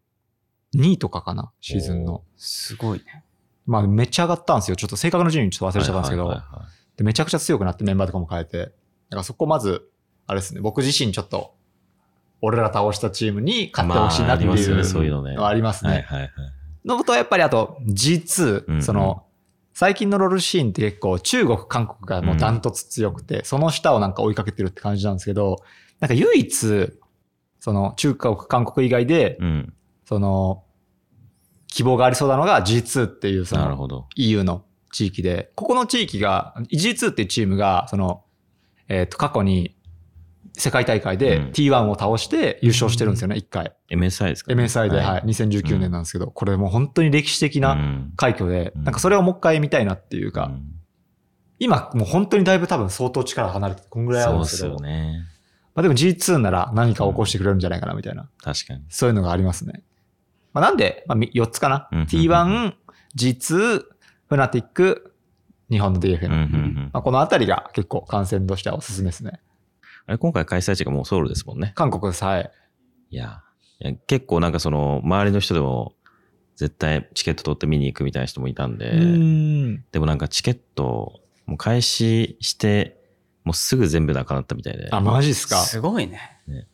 [0.75, 2.23] 2位とかかな、シーズンの。
[2.37, 3.25] すごいね。
[3.65, 4.75] まあめっちゃ上がったんですよ。
[4.75, 6.41] ちょっと正確な順位ちょっと忘れちゃったんですけど、
[6.97, 8.57] でめちゃくちゃ強くなってメンバーとかも変えて。
[8.57, 9.89] だからそこまず、
[10.25, 11.55] あれですね、僕自身ちょっと、
[12.41, 15.91] 俺ら倒したチームに勝ってほしいなっていうのはありますね。
[15.91, 16.29] はいはいはい。
[16.85, 19.25] のとやっぱりあと G2、うんうん、その、
[19.73, 25.57] 最近のロールシーンって結構中国、韓国がもうダントツ強くて、うん、その下をなんか追いかけてるって感じなんですけど、
[25.99, 26.89] なんか唯一、
[27.59, 29.73] その中国、韓国以外で、うん、
[30.05, 30.63] その、
[31.71, 38.23] 希望がありそうなのが G2 っていうその EU の地域で、ここの地域が、G2 っていうチームが、その、
[38.89, 39.75] えっ、と、過去に
[40.57, 43.73] 世界大会で T1 を倒して優勝してるんですよね、一、回。
[43.89, 47.77] MSI ですか、ね、?MSI で、はい、2019年なんですけど、これもう本当に歴史的な
[48.17, 50.51] 快挙で、なんかそれをもう一回見たいなっていうか、
[51.57, 54.69] 今もう本当にだいぶ多分相当力離れて、こんぐらいあるんですけど。
[54.71, 55.25] そうですよね。
[55.73, 58.29] まあでも G2 なら何か起こしてくれるんじゃないかなみたいな。
[58.43, 58.83] 確かに。
[58.89, 59.83] そういうのがありますね。
[60.53, 61.87] まあ、なんで、まあ、4つかな。
[61.91, 62.73] T1、
[63.17, 63.83] G2、
[64.27, 65.13] フナティック、
[65.69, 66.89] 日本の DFN。
[66.91, 69.39] まあ、このあたりが結構感染としてはおすすめですね。
[70.05, 71.71] あれ、今回開催地がもうソウルですもんね。
[71.75, 72.51] 韓国です、はい。
[73.09, 73.43] いや、
[73.79, 75.93] いや結構なんかその、周りの人でも、
[76.57, 83.01] 絶対チケット取って見に行くみたいな人もいたんで、んでもなんかチケット、もう開始して、
[83.43, 84.89] もうすぐ全部なくなったみたいで。
[84.91, 85.57] あ、マジっすか。
[85.57, 86.39] すごいね。
[86.47, 86.67] ね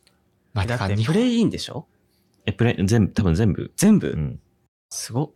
[0.66, 1.86] だってプレイインでしょ？
[2.48, 3.72] え、プレイ、全部、多分全部？
[3.76, 4.08] 全部？
[4.08, 4.40] うん。
[4.88, 5.32] すごっ。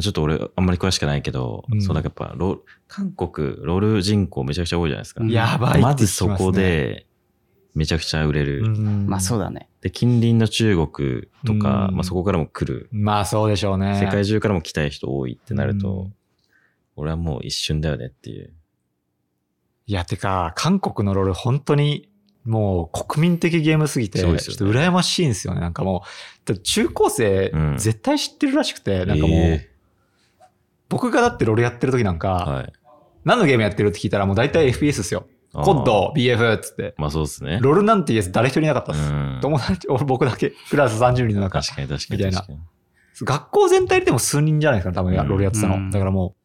[0.00, 5.24] ちょっと俺、あんまり詳しくないけど、うん、そう、なんかやっぱ、ロ韓国、ロール人口めちゃくちゃ多いじゃないですか。
[5.24, 7.06] やばい、まずそこで、
[7.74, 8.68] めちゃくちゃ売れる。
[8.68, 9.68] まあそうだね。
[9.80, 12.88] で、近隣の中国とか、まあそこからも来る。
[12.90, 14.00] まあそうでしょうね。
[14.00, 16.10] 世界中からも来たい人多いってなると、
[16.96, 18.52] 俺はもう一瞬だよねっていう。
[19.86, 22.08] いや、てか、韓国のロール本当に
[22.44, 25.60] もう国民的ゲームすぎて、ちょっと羨ましいんですよね。
[25.60, 26.04] なんかも
[26.48, 30.44] う、中高生絶対知ってるらしくて、うん、なんかもう、えー、
[30.88, 32.72] 僕がだってロールやってる時なんか、はい、
[33.24, 35.26] 何のゲームやってるって聞いたらもう大体 FPS ですよ。
[35.52, 36.94] コッド、BF っつって。
[36.96, 37.58] まあそうですね。
[37.60, 39.40] ロールなんて言うやつ誰一人いなかったです。
[39.42, 41.60] 友達、僕だけ、クラス30人の中。
[41.60, 42.18] 確かに確かに。
[42.18, 42.46] みたいな。
[43.22, 45.90] 学校全体でも数人じゃないですか、多分、ロールやってたの。
[45.90, 46.36] だからも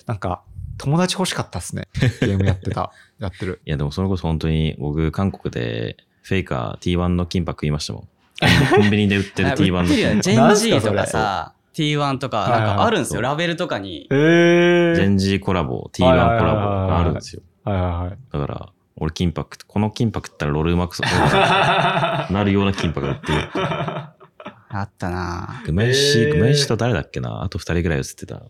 [0.00, 0.42] う、なんか、
[0.78, 1.88] 友達欲しかったっすね。
[2.20, 2.92] ゲームやってた。
[3.18, 3.60] やってる。
[3.64, 8.08] いや、でもそれこそ本当に僕、韓国でフェイカー T1 の金箔言いましたもん。
[8.74, 9.84] コンビニで売ってる T1 の。
[9.86, 10.20] ジェン
[10.56, 14.08] ジーとかさ、T1 とか、なんかあるんですよ、ラベルとかに。
[14.10, 17.42] えー、ジェンジーコラボ、T1 コラボがあるんですよ。
[17.64, 18.18] はいはいはい。
[18.32, 23.48] だから、俺金箔、この金箔ったらロールうまくそなるような金箔が売ってる。
[24.74, 28.42] あったなグメイシ、グメイシと誰だっけなあと二人ぐらい映ってた。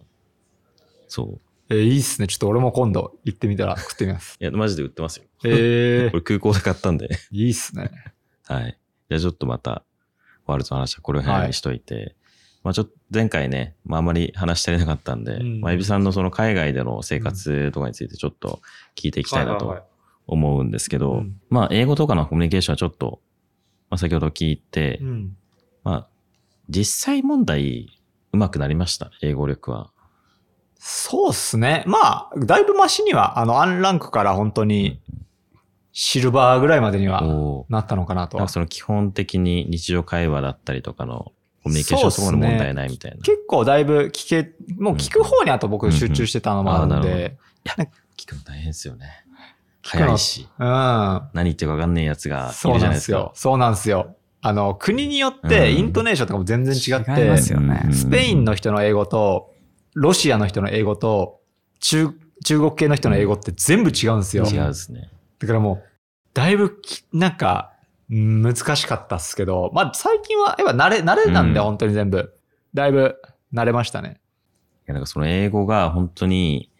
[1.08, 1.40] そう。
[1.72, 2.26] えー、いいっすね。
[2.26, 4.36] ちょっと俺も今度行ってみたら 食ってみます。
[4.38, 5.24] いや、マジで売ってますよ。
[5.44, 7.08] えー、 これ空港で買ったんで。
[7.30, 7.90] いいっすね。
[8.44, 8.78] はい。
[9.08, 9.84] じゃあちょっとまた、
[10.46, 12.16] ワールドの話はこれ辺にしといて、はい、
[12.64, 18.60] まあちょっと前回ね、まああまり話し足りなかったんで、うん、まあエビさんのその海外での生活とかについてちょっと
[18.96, 19.78] 聞いていきたいなと
[20.26, 23.20] 思うんですけど、まあ英語とかのコミュニケーションはちょっと、
[23.88, 25.36] まあ先ほど聞いて、うん、
[25.84, 26.08] まあ
[26.68, 27.98] 実際問題
[28.32, 29.91] 上手くなりました、英語力は。
[30.84, 31.84] そうっすね。
[31.86, 34.98] まあ、だいぶマシには、あの、アンランクから本当に、
[35.92, 37.22] シルバーぐらいまでには
[37.68, 38.52] なったのかなとはなんか。
[38.52, 41.30] その基本的に日常会話だったりとかの
[41.62, 43.18] コミュニケーションそこまで問題ないみたいな。
[43.18, 47.38] 結構だいぶ聞け、もう聞く方にあと僕集中してたのもあるんうんうんあーなで、
[48.16, 49.24] 聞くの大変ですよね。
[49.84, 50.48] 聞くの早いし。
[50.58, 50.66] うん。
[50.66, 53.50] 何言ってるか分かんないやつがいそうるじゃないですかなんですよ。。
[53.50, 54.16] そうなんですよ。
[54.40, 59.51] あの、国によってうんイントネーションとかも全然違って、違いますよねうんスペインの人の英語と、
[59.94, 61.40] ロシアの人の英語と、
[61.80, 62.10] 中、
[62.44, 64.44] 中国系の人の英語って全部違うんですよ。
[64.44, 65.10] 違うですね。
[65.38, 65.82] だからもう、
[66.34, 67.72] だいぶき、なんか、
[68.10, 72.34] うん難しかったっすけど、まあ最近は、やっぱ慣れ、慣れなんで、うん本当に全部。
[72.74, 73.16] だいぶ
[73.54, 74.20] 慣れましたね。
[74.82, 76.70] いやなんかその英語が本当に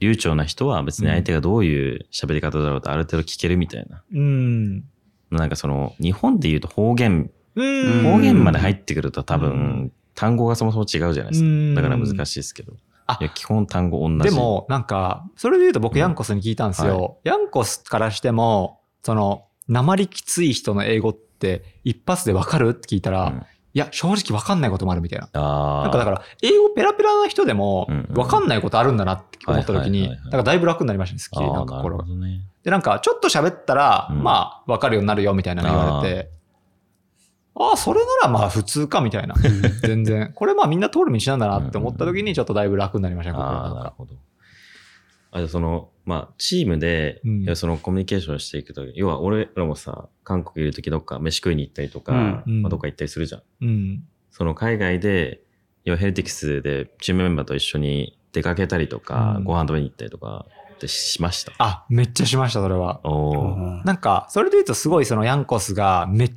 [0.00, 4.02] 流暢な人は別に相手がどういう喋り方だろうとある程度聞けるみたいな。
[4.12, 4.84] うん。
[5.30, 11.46] なんかその日本で言うと方言、うん方言まで入ってくると多う分単語がそもそも違うじゃないですか。
[11.46, 12.72] うんだから難しいですけど。
[13.06, 14.28] あいや基本単語同じ。
[14.28, 16.92] でも、なんか、それで言うと僕、ヤンコスに聞いたんですよ。
[16.92, 25.28] うんはヤンコスからしても、その、鉛きつい人の英語って一発でわかるって聞いたら、うんいや、正直わかんないこともあるみたいな。
[25.34, 25.82] ああ。
[25.82, 32.40] なんかだから、英語ペラペラな人でもわかんないことあるんだなって思った時に、だからだいぶ楽になりましたね、すっきなんか心がね。
[32.64, 36.30] で、なんか、ちょっと喋ったら、うんまあ、わかるようになるよみたいなの言われて、
[37.58, 39.34] ああ、それならまあ普通かみたいな。
[39.82, 40.30] 全然。
[40.36, 44.14] これまあみんな通る道なんだなって思った時に、ちょっとだいぶ楽になりましたね、ああ、なるほど。
[45.32, 53.42] あ、じゃあその、まあ、チームで、うんそのコミュニケーションしていくと、要は俺らもさ、韓国いるときどっか飯食いに行ったりとか、うんまあ、どっか行ったりするじゃん。
[53.62, 54.04] うん。
[54.30, 55.40] その海外で、
[55.84, 61.52] 要はヘルティクスでチームメンバーと一緒に出かけたりとか、うんご飯食べに行ったりとかってしました？
[61.58, 63.00] あ、めっちゃしました、それは。
[63.84, 66.32] なんか、それで言うとすごいそのヤンコスがめっ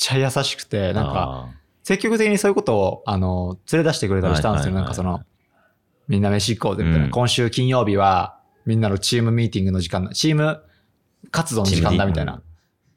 [0.00, 1.50] ちゃ優しくて、なんか、
[1.82, 4.74] 積極的にそういうことを、あの、連れ出してくれたりしたんですよ。
[4.74, 5.20] なんかその、
[6.08, 7.04] みんな飯行こうぜみたいな。
[7.04, 10.62] うん今週金曜日は、みんなのチームミーティングの時間だ、チーム
[11.30, 12.42] 活動の時間だみたいな。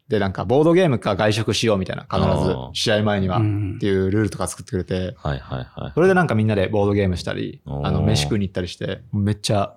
[0.07, 2.03] で、なんか、ボードゲームか外食しようみたいな。
[2.03, 3.37] 必ず試合前には。
[3.37, 5.91] っうんていうルールとか作ってくれて、はいはいはい。
[5.93, 9.75] それでなんかみんなでボードゲームしたり、あの、飯食いに行ったりして、めっちゃ、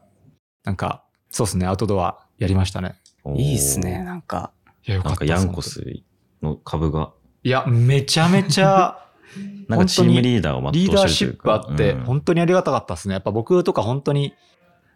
[0.65, 2.95] なんか、そうですね、アウトドアやりましたね。
[3.37, 4.05] いいっすね、。
[4.05, 4.53] なんか。
[4.87, 5.62] いや、よかったなんかヤンコ。
[5.62, 5.83] ス
[6.43, 7.12] の株が、
[7.47, 8.99] いや、めちゃめちゃ、
[9.69, 13.15] なんかチームリーダーを全リーダーシップあって、うん本当にありがたかったですね。
[13.15, 14.35] やっぱ僕とか本当に、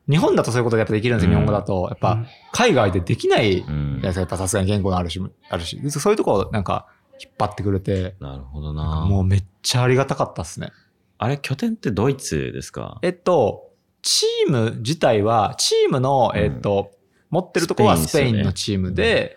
[0.08, 1.86] 日本だとそういうことやっぱできるんですよ、うん日本語だと。
[1.88, 4.20] やっぱ、海外でできないじゃうんないですか。
[4.22, 5.80] やっぱさすがに言語のあるし、あるし。
[5.92, 6.88] そういうとこをなんか、
[7.22, 9.06] 引っ張ってくれて、なるほどな。
[9.08, 10.72] もうめっちゃありがたかったですね。
[11.18, 12.98] あれ、拠点ってドイツですか？
[13.02, 13.70] えっと、
[14.02, 16.90] チーム自体は、チームの、うんえっと、
[17.28, 19.36] 持ってるとこはスペインのチームで、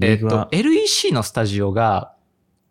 [0.00, 2.13] えっと LEC のスタジオが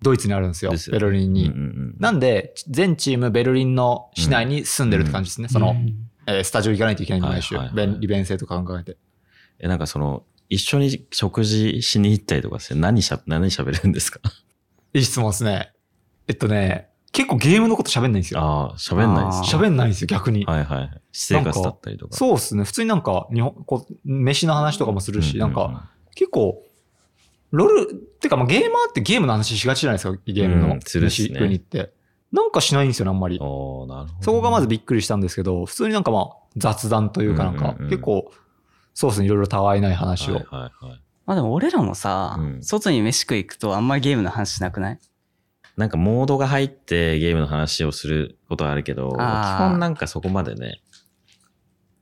[0.03, 1.45] ドイツにあるんですよ、ですよベルリンに。
[1.47, 5.47] うんうんうんなんで、全チームベルリンの市内に住んでるって感じですね。
[5.47, 5.95] その、うん
[6.27, 7.55] えースタジオ行かないといけない毎週。
[7.55, 8.97] はいはいはい便利便性とか考えて。
[9.59, 14.19] え、なんかその、一緒に食事しに行ったりとかして何しゃ、何喋るんですか？
[14.93, 15.73] いい質問ですね。
[16.27, 18.39] えっとね、結構ゲームのこと喋んないんですよ。
[18.41, 19.65] ああ、喋んないですあね。
[19.67, 20.45] 喋んないんですよ、逆に。
[20.45, 21.01] はいはい。
[21.11, 22.15] 私生活だったりとか。
[22.17, 22.63] そうですね。
[22.63, 26.63] 普通になんか、日本、こう、飯の話とかもするし、うなんか、、結構、
[27.53, 31.93] ロール、ってか、まあ、ゲーマーってゲームの話しがちじゃないですか、ゲームのうんするっすね飯食いに行って。
[32.31, 33.37] なんかしないんですよね、あんまり。
[33.39, 34.11] なるほどね。
[34.21, 36.25] そこがまずびっくりしたんですけど、普通になんかまあ、
[36.57, 38.31] 雑談というかなんか結構、
[38.95, 40.35] そうですね、いろいろたわいない話を。
[40.35, 41.01] はいはいはい。
[41.25, 44.99] まあでも俺らもさ、うん外に飯食い行くとあんまりゲームの話しなくない？
[45.77, 50.81] なんかモードが入ってゲームの話をすることはあるけど、基本なんかそこまでね、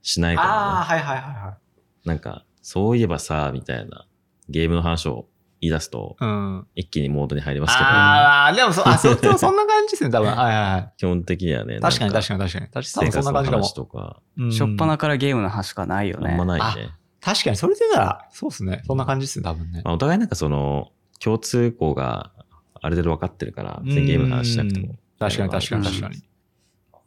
[0.02, 0.54] しないから、ね。
[0.54, 1.56] はいはいはいは
[2.04, 2.08] い。
[2.08, 4.06] なんか、そういえばさ、みたいな、
[4.48, 5.26] ゲームの話を
[5.62, 6.66] 言い出すと、うん。
[6.74, 10.28] 一気にモードに入りますけど、ああ、でもそ、あ、 そう、でもそんな感じですね、多分。
[10.28, 10.92] はいはいはい。
[10.98, 12.84] 基本的にはね、確かに確かかに確かに。
[12.84, 13.72] 確かにそんな感じかも話。
[13.74, 16.32] とか、うんしょっぱなからゲームの話しかないよね。
[16.32, 16.90] あんまないね。
[17.20, 18.82] 確かに、それでなら、そうですね。
[18.84, 19.82] そんな感じですね、多分ね。
[19.84, 22.32] まあ、お互いなんかその、共通項が
[22.74, 24.96] ある程度分かってるから、別にゲームの話しなくても。
[25.20, 26.22] 確かに確かにうん確かに。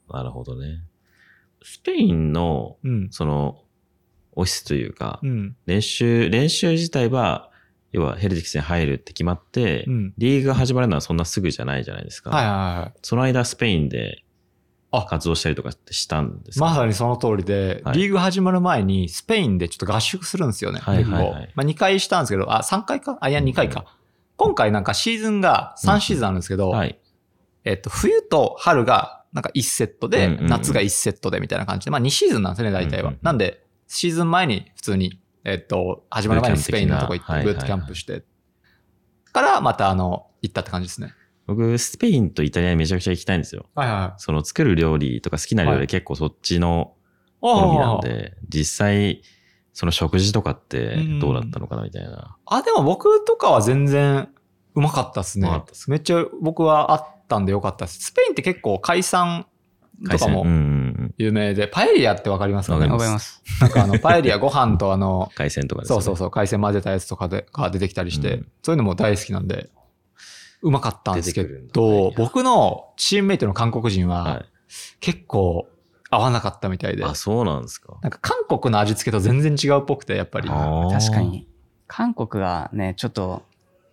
[0.10, 0.82] なるほどね。
[1.62, 3.10] スペインの、うん。
[3.12, 3.62] その、
[4.36, 5.56] オフィスというか、うん。
[5.66, 7.50] 練習、練習自体は、
[7.96, 10.14] 要はヘルティクスに入るって決まって、うん。
[10.18, 12.30] リーグが始まるのはそんなすぐじゃないじゃないですか。
[12.30, 12.94] はいはいはい。
[13.02, 14.24] その間、スペインで
[14.92, 16.66] あ活動したりとかってしたんですか？
[16.66, 20.80] まさにその通りで、はいリーグ始まる前にスペインでちょっと合宿するんですよね。
[20.80, 23.18] はいはいはいまあ2回したんですけど、あ、3回か？
[23.22, 23.86] あ、いや2回か。
[24.38, 27.00] 今回なんかシーズンが3シーズンあるんですけど、はい。
[27.64, 33.04] えっと、冬と春がなんか1セットで、うんうんうん夏が1セットでみたいな感じで、まあ2シーズンなんですね、大体は。
[33.04, 38.24] うんうんうんなんで、シーズン前に普通に、えっと、始まる前にスペインのとこ行って、ブートキャンプして、
[39.32, 41.14] からまたあの、行ったって感じですね。
[41.46, 43.68] 僕、スペインとイタリアにめちゃくちゃ行きたいんですよ。
[43.76, 44.22] はいはい。
[44.22, 46.96] その作る料理とか好きな料はい理結構そっちの
[47.42, 49.22] 好みなんあで、実際、
[49.72, 52.38] その食事とかってどうだったのかなみたいな。
[52.48, 54.30] あ、でも僕とかは全然
[54.74, 55.64] うまかったっすね。
[55.90, 58.00] めっちゃ僕はあったんでよかったです。
[58.00, 59.46] スペインって結構海産
[60.10, 60.46] とかも
[61.18, 62.88] 有名で、パエリアってわかりますかね？
[62.88, 63.42] わかります。
[63.62, 65.96] なんかあの、パエリアご飯とあの、 海鮮とかですね。
[65.96, 69.70] そうそうそう、海鮮混ぜたやつとかでが出てきたりして、うんそういうのも大好きなんで、
[70.62, 74.24] うまかったんですけど、僕のチームメイトの韓国人は。
[74.24, 74.46] はい
[75.00, 75.68] 結構
[76.10, 77.98] 合わなかったみたいで、あ、そうなんですか。
[78.02, 80.50] なんか韓国の味付けと全然違うっぽくて、やっぱり。
[80.50, 81.22] 確か。
[81.22, 81.48] に。
[81.88, 83.44] 韓国がね、ちょっっと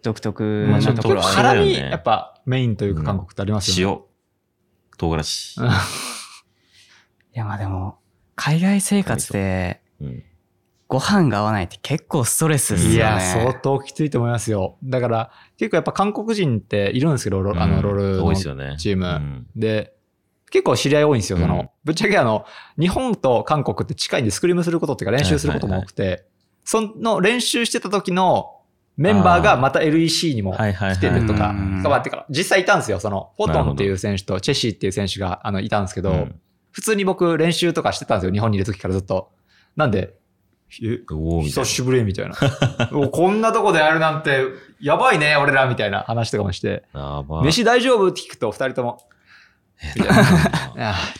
[0.02, 1.36] 独特うんなちょっとところはある。
[1.36, 3.94] 辛辛み、よねやっぱメインというか韓国ってありますよね。
[3.94, 4.02] 塩、
[4.96, 5.60] 唐辛子。
[5.60, 5.70] う んい
[7.34, 7.98] や、まあでも、
[8.36, 10.22] 海外生活でうん。
[10.88, 12.96] ご飯が合わないって結構ストレスですよね。
[12.96, 14.76] いや、相当きついと思いますよ。
[14.84, 18.76] だから、結構やっぱ韓国人っているんですけど、ロあの、うんロールの多いですよね。
[18.78, 19.94] チームうんで、
[20.50, 21.38] 結構知り合い多いんですよ。
[21.38, 22.44] その、うんぶっちゃけあの、
[22.78, 26.26] 日本と韓国って近いんでスクリームすることっていうか練習することも多くて、
[26.64, 28.60] その練習してた時の
[28.96, 30.54] メンバーがまた LEC にも。
[30.54, 33.00] 来てるとか、うん変わってから、実際いたんですよ。
[33.00, 36.40] その、フォトンっていう選手とチェシーっていう選手が、あの、いたんですけど、うん
[36.72, 38.32] 普通に僕練習とかしてたんですよ。
[38.32, 39.30] 日本にいる時からずっと。
[39.76, 40.14] なんで、
[40.82, 41.64] えおーみたいな。
[41.64, 42.34] 久しぶりみたいな。
[42.92, 44.44] おこんなとこでやるなんて、
[44.80, 46.84] やばいね、俺らみたいな話とかもして。
[47.44, 48.08] 飯大丈夫？
[48.08, 49.06] って聞くと、二人とも、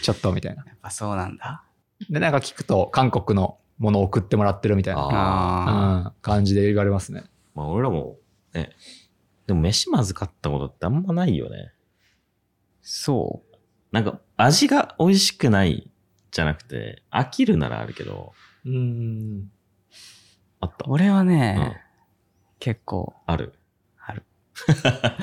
[0.01, 0.65] ちょっとみたいな。
[0.67, 1.65] やっぱそうなんだ。
[2.09, 7.25] で、なんか聞くと、韓国のものを送ってもらってるみたいな、あうん、感じで言われますね。
[7.55, 8.19] まあ俺らも、
[8.55, 8.71] ね。
[9.47, 11.73] でも飯まずかったことってあんまないよね。
[12.81, 13.43] そ
[13.93, 15.91] なんか味が美味しくない
[16.31, 18.33] じゃなくて、飽きるならあるけど、
[18.65, 19.51] うん。
[20.61, 20.93] あったう。
[20.93, 21.93] 俺はね、うん
[22.62, 23.55] 結構ある。
[23.99, 24.23] ある。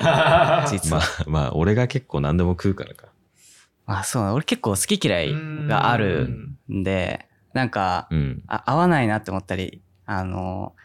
[0.02, 1.00] あ 実は。
[1.00, 3.08] まあ、まあ俺が結構何でも食うからか。
[3.86, 5.34] あ、そうだ俺結構好き嫌い
[5.66, 6.28] がある
[6.70, 8.44] んで、なんか、うん。
[8.46, 10.76] あ合わないなって思ったり、あの、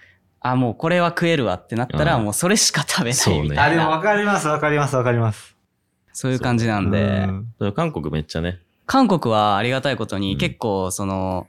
[0.47, 2.25] あ、もうこれは食えるわってなったら、うん。
[2.25, 3.75] もうそれしか食べなそうねいみたいな。
[3.75, 5.55] でもわかります、わかります、わかります。
[6.13, 7.27] そういう感じなんで、
[7.75, 10.37] 韓国めっちゃね、韓国はありがたいことにうん。
[10.37, 11.47] 結構その、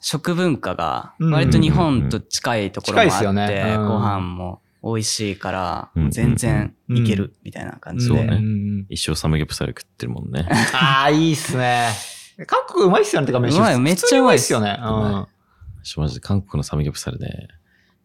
[0.00, 1.32] 食文化がうん。
[1.32, 8.14] 割と日本と近いところもあって、ご飯も美味しいからうん、全然いけるみたいな感じで。
[8.14, 8.36] そうね。
[8.36, 10.48] ん一生サムギョプサル食ってるもんね。
[10.72, 11.88] ああ、いいっすね。
[12.46, 13.26] 韓国うまいっすよね。
[13.26, 14.42] てか、飯うまいめっちゃうまいっす。
[14.44, 15.26] 普通にうまいっすよね。
[15.96, 17.48] マジで韓国のサムギョプサルね。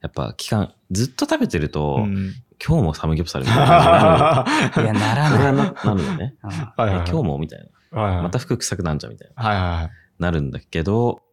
[0.03, 2.03] やっぱ期間、ずっと食べてると、うん。
[2.03, 2.33] うん
[2.65, 5.53] 今日もサムギョプサルみたいな感 いや、ならじにない。
[5.53, 6.35] ななるよね。
[6.43, 7.59] うんはいはいはいえ今日もみたい
[7.91, 8.01] な。
[8.01, 9.43] はいはいまた服臭くなんじゃんみたいな。
[9.43, 9.89] はいは
[10.19, 11.23] なるんだけど、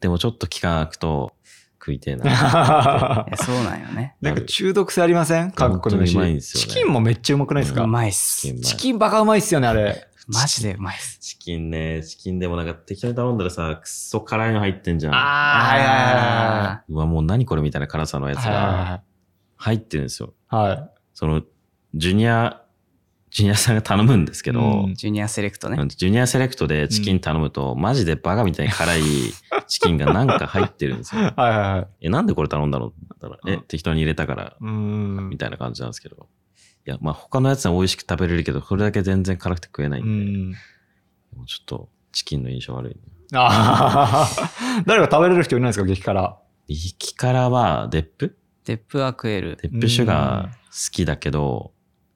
[0.00, 1.32] でもちょっと期間空くと
[1.78, 3.26] 食いてえな。
[3.36, 4.16] そうなんよね。
[4.20, 5.52] なんか中毒性ありません？
[5.52, 6.14] 韓国の飯。
[6.14, 7.82] 本当にうまいんですよねチキンもめっちゃうまくないですか？
[7.84, 8.40] うまいっす。
[8.40, 10.08] チキンチキンバカうまいっすよね、あれ。
[10.32, 11.18] マジでうまいっす。
[11.18, 15.14] チキンね、チキンでもなんか適当に頼んだらさ、くっそ辛いの入ってんじゃん。
[15.14, 18.64] ああ、はいはうわ、もう何これみたいな辛さのやついはいはい。
[18.64, 19.02] が
[19.56, 20.32] 入ってるんですよ。
[20.48, 20.90] はいはい。
[21.14, 21.42] その、
[21.94, 22.62] ジュニア、
[23.30, 25.76] ジュニアさんが頼むんですけど、うんジュニアセレクトね。
[25.88, 29.02] ジュニアセレクトでチキン頼むと、マジでバカみたいに辛い
[29.66, 31.22] チキンがなんか入ってるんですよ。
[31.22, 31.86] はいはいはい。
[32.02, 35.38] え、なんでこれ頼んだのって言ったら、え、適当に入れたから、み。
[35.38, 36.28] たいな感じなんですけど。
[36.86, 40.12] いや、まあ他のやつは美味しく食べれるけど、これだけ全然辛くて食えないうで、ん
[40.50, 40.50] ん。
[41.36, 43.00] もうちょっとチキンの印象悪い、ね。
[43.34, 44.28] ああ、
[44.86, 46.36] 誰か食べれる人いないですか、激辛。
[46.68, 48.36] 激辛は、デップ？
[48.64, 49.56] デップは食える。
[49.60, 50.52] デップシュガー好
[50.92, 51.72] きだけど、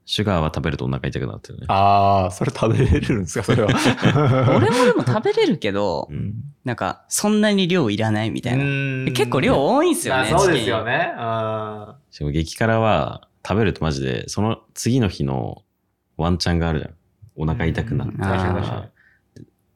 [0.07, 1.67] シュガーは食べるとお腹痛くなってるね。
[1.69, 3.69] ああ、それ食べれるんですか、それは。
[4.55, 6.35] 俺もでも食べれるけどう、ん。
[6.65, 8.65] なんか、そんなに量いらないみたいな。
[8.65, 10.29] な結構量多いんすよね。
[10.29, 11.13] そうですよチね。
[11.17, 15.63] あしかも激辛は食べるとマジで、その次の日の
[16.17, 16.95] ワンチャンがあるじゃん。
[17.37, 18.89] お腹痛くなってうん確かに確か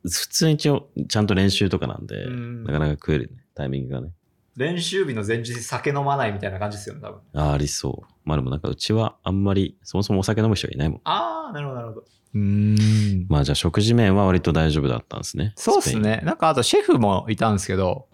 [0.05, 3.45] 普通に一応ちゃんと練習とかなんで、うんなかなか食えるね。
[3.55, 4.13] タイミングがね。
[4.57, 7.21] 練習日の前日に酒飲まないみたいな感じですよね、多分。
[7.35, 8.13] ああ、ありそう。
[8.25, 11.01] まあでもなんかうちはあんまり、そもそもお酒飲む人がいないもん。
[11.05, 12.07] ああ、なるほど、なるほど。
[12.35, 13.27] うん。
[13.29, 15.53] まあじゃあ食事面は割と大丈夫だったんですね。
[15.57, 15.99] そうっす。
[15.99, 16.23] ね。
[16.25, 18.09] なんかあとシェフもいたんですけど、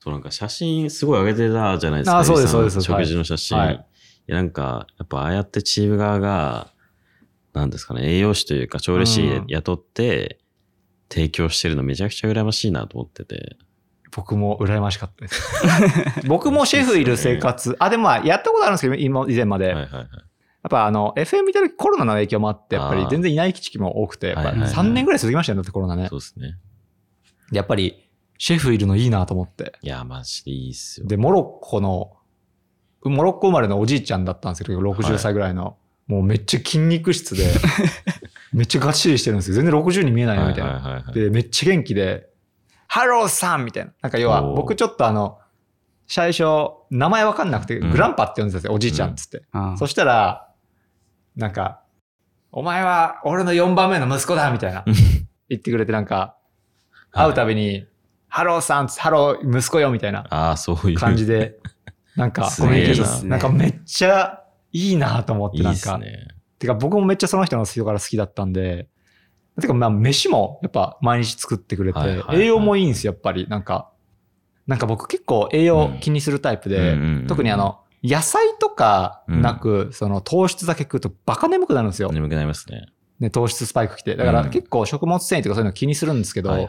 [0.00, 2.18] そうなんか写真すごい上げてたじゃないですか。
[2.18, 3.58] あそうですそうです食事の写真。
[3.58, 3.93] はいい
[4.26, 6.72] やなんか、やっぱああやってチーム側が、
[7.52, 10.40] なんですかね、栄養士というか調理師うん雇って
[11.08, 13.56] 提供してるのめちゃくちゃ羨ましいなと思ってて。
[14.10, 15.42] 僕も羨ましかったです。
[16.26, 19.68] 僕もシェフいる生活、あ、でもまあ、やったことあるんですけど、今、以前まで。
[19.68, 20.08] やはいはいはい。
[20.66, 26.16] っぱあの、FM 見た時コロナの影響もあって、やっぱり全然いない時期も多くて、やっぱりはいはいはい3年ぐらい続きましたよね、コロナねそ。
[26.16, 26.56] うですね。
[27.52, 28.08] やっぱり、
[28.38, 29.74] シェフいるのいいなと思って。
[29.82, 31.06] いや、マジでいいっすよ。
[31.06, 32.13] で、モロッコの、
[33.10, 35.76] モロッコ生まれのおじいちゃんだったんですけど、60歳ぐらいの。
[36.06, 37.50] もうめっちゃ筋肉質で、
[38.52, 39.56] めっちゃがっしりしてるんですよ。
[39.56, 40.72] 全然60に見えないよ、みたいな。
[40.72, 42.28] はいはいはいはいで、めっちゃ元気で、
[42.86, 43.92] hello, son みたいな。
[44.02, 45.38] なんか要は、僕ちょっとあの、
[46.06, 46.44] 最初、
[46.90, 49.42] 名前わかんなくて、うん grandpa って呼んでたんですよ、おじいちゃんっつって。
[49.52, 50.48] あそしたら、
[51.36, 51.80] なんか、
[52.52, 54.84] お前は俺の4番目の息子だみたいな。
[55.48, 56.36] 言ってくれて、なんか、
[57.10, 57.86] 会うたびに、
[58.28, 61.26] hello, son っつって、ハロー息子よみたいなああ、そういう感じ。
[61.26, 61.58] で、
[62.16, 66.28] なんか、コミュニケーション、なんかめっちゃいいなと思って、いいなんか、っすね。
[66.58, 68.88] てか僕もめっちゃその人の人から好きだったんで、
[69.60, 71.98] てかまあ飯もやっぱ毎日作ってくれて、
[72.32, 73.46] 栄養もいいんですよ、やっぱり。
[73.48, 73.90] なんか、
[74.66, 76.96] なんか僕結構栄養気にするタイプで、
[77.28, 82.10] 特にあの、野菜とかなく、その糖質だけ食うとバカ眠くなるんですよ。
[82.12, 82.86] 眠くなりますね。
[83.20, 84.16] ね、糖質スパイク来て。
[84.16, 86.68] だからうん結構食物繊維とかそういうの気にするんですけど。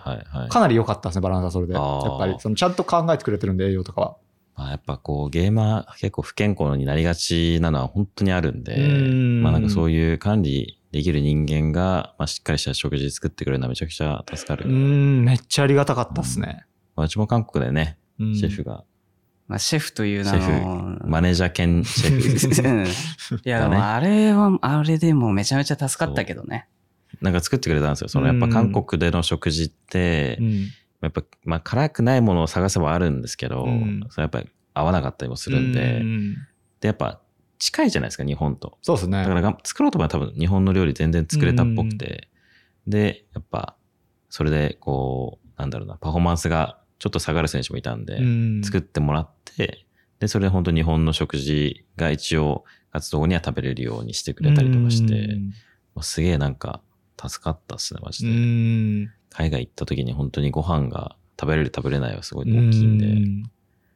[0.50, 1.74] かなり良かったですね、バランスはそれで。
[1.74, 4.18] やっぱり、そのちゃんと考えてくれてるんで、栄養とかは。
[4.56, 14.70] まあ、やっぱこうゲーマー結構不健康になりがちなのは本当にあるんで、うんまあなんかそういう管理できる人間が、まあしっかりした食事作ってくれるのはめちゃくちゃ助かうる。
[14.70, 16.66] ん、めっちゃありがたかったっすね。
[16.96, 18.86] まあうちも韓国でね、うんシェフが、
[19.48, 21.00] まあ、シェフという名シェの。
[21.00, 26.68] フ、マネージャー兼シェフ、うんいや、でもあれは、あれでもめちゃめちゃ助かったけどね。
[27.22, 28.08] なんか作ってくれたんですよ。
[28.08, 30.68] そのやっぱ韓国での食事ってう、ん
[31.06, 34.06] やっぱまあ辛くないものを探せばあるんですけど、うん。
[34.10, 36.34] それやっぱり合わなかったりもするんで、うん。
[36.82, 37.22] で、やっぱ
[37.60, 38.78] 近いじゃないですか、日本と。
[38.82, 39.24] そうですね。
[39.24, 42.30] だからが作ろうと思えば多分日本の料理全然作れたっぽくて、
[42.88, 43.76] で、やっぱ、
[44.30, 48.62] それでこう、なんだろうな、パフォーマンスがちょっと下がる選手もいたんで、うん。
[48.64, 49.86] 作ってもらって、
[50.20, 55.36] で、それで本当日本の食事が一応活動後には食べれるようにしてくれたりとかして、
[55.94, 56.82] もうすげえなんか
[57.18, 59.12] 助かったっすね、マジうで。
[59.34, 59.36] ん。
[59.36, 63.44] 海外行った時に本当にご飯が食べれる食べれないはすごい大きいんで、うん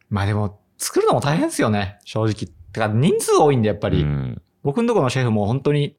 [0.10, 2.34] まあでも、作るのも大変ですよね、正直。
[2.74, 4.02] てか、人数多いんで、やっぱり。
[4.02, 5.96] うん僕のところのシェフも本当に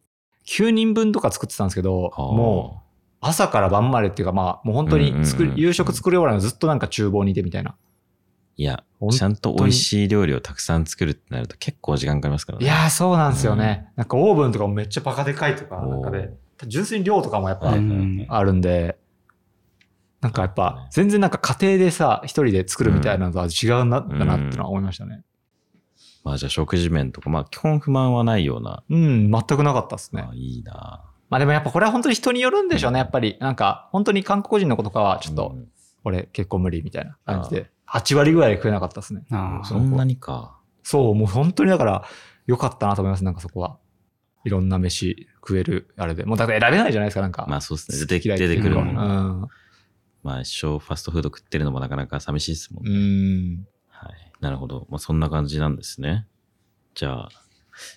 [0.46, 2.86] 9人分とか作ってたんですけど、はあもう
[3.22, 7.76] 朝から晩までっていうか、まあ、もう本当に作りうんうんうん夕食作り終わるのずっとなんか厨房にいてみたいな。
[8.56, 12.64] いやちゃんと美味しい料理をたくさん作るってなると結構時間かかりますからね。
[12.64, 13.88] いやー、そうなんですよね。
[13.96, 16.30] なんかオーブンとかもめっちゃバカでかいとか、なんかで、
[16.66, 17.74] 純粋に量とかもやっぱあ
[18.44, 18.98] るんで、
[20.20, 25.22] なんかやっぱ、全然なんか家庭でさ、一人で作るみたいなのとは違うんだったなってのは思いましたね。
[26.24, 28.82] まあじゃあ食事面とか、まあ基本不満はないような。
[28.90, 30.34] うん、全くなかったですねあ。
[30.34, 33.38] いいなまあでもやっぱこれは本当に人によるんでしょうね、やっぱり。
[33.40, 35.68] なんか、本当に韓国人の子とかは、ちょっとう、ん
[36.02, 39.24] 俺結構無理みたいな感じで、8割ぐらい食えなかったですね。
[39.30, 40.58] ああそんなにか。
[40.82, 42.04] そう、もう本当にだから、
[42.46, 43.78] 良かったなと思います、なんかそこは。
[44.44, 46.24] いろんな飯食える、あれで。
[46.24, 47.46] もうだから選べないじゃないですか、なんか。
[47.48, 48.06] まあそうですね。
[48.06, 49.40] 出て出てくるもの。
[49.42, 49.48] うん。
[50.22, 52.96] まあ一生ファストフード食ってるのもなかなか寂しいですもんうね。
[53.56, 53.66] ん。
[53.88, 54.32] はい。
[54.40, 54.86] なるほど。
[54.90, 56.26] まあそんな感じなんですね。
[56.94, 57.28] じゃあ、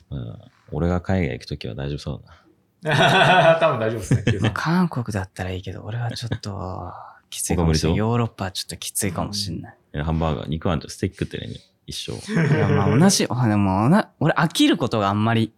[0.10, 2.44] まあ、俺が海外行くときは大丈夫そうだな。
[3.60, 4.52] 多分大丈夫ですね。
[4.54, 6.92] 韓国だったらいいけど、俺はちょっと、
[7.30, 7.98] きついかもしれない。
[7.98, 9.78] ヨーロッパはちょっときついかもしれない。
[9.94, 11.56] えハンバーガー、肉あんとステーキ食ってるね。
[11.88, 12.32] 一生。
[12.56, 15.54] いや、まあ同じ、あでもな、俺飽きることがあんまり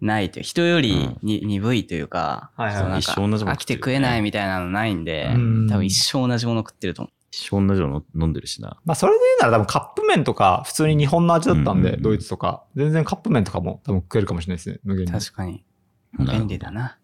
[0.00, 8.78] ないという、人よりに、鈍いというか、はいはいそうなん一生同じものか飽きて食えないみたいなのないんで、うん多分一生同じもの食ってると思一生同じの飲んでるしな。
[8.84, 12.64] まあそれで言うなら多分カップ麺とか普通に日本の味だったんで、ドイツとか。
[12.76, 15.06] 全然カップ麺とかも多分食えるかもしれないですね、無限う。
[15.06, 15.12] に。
[15.12, 15.64] 確かに。
[16.18, 16.98] 便利だな。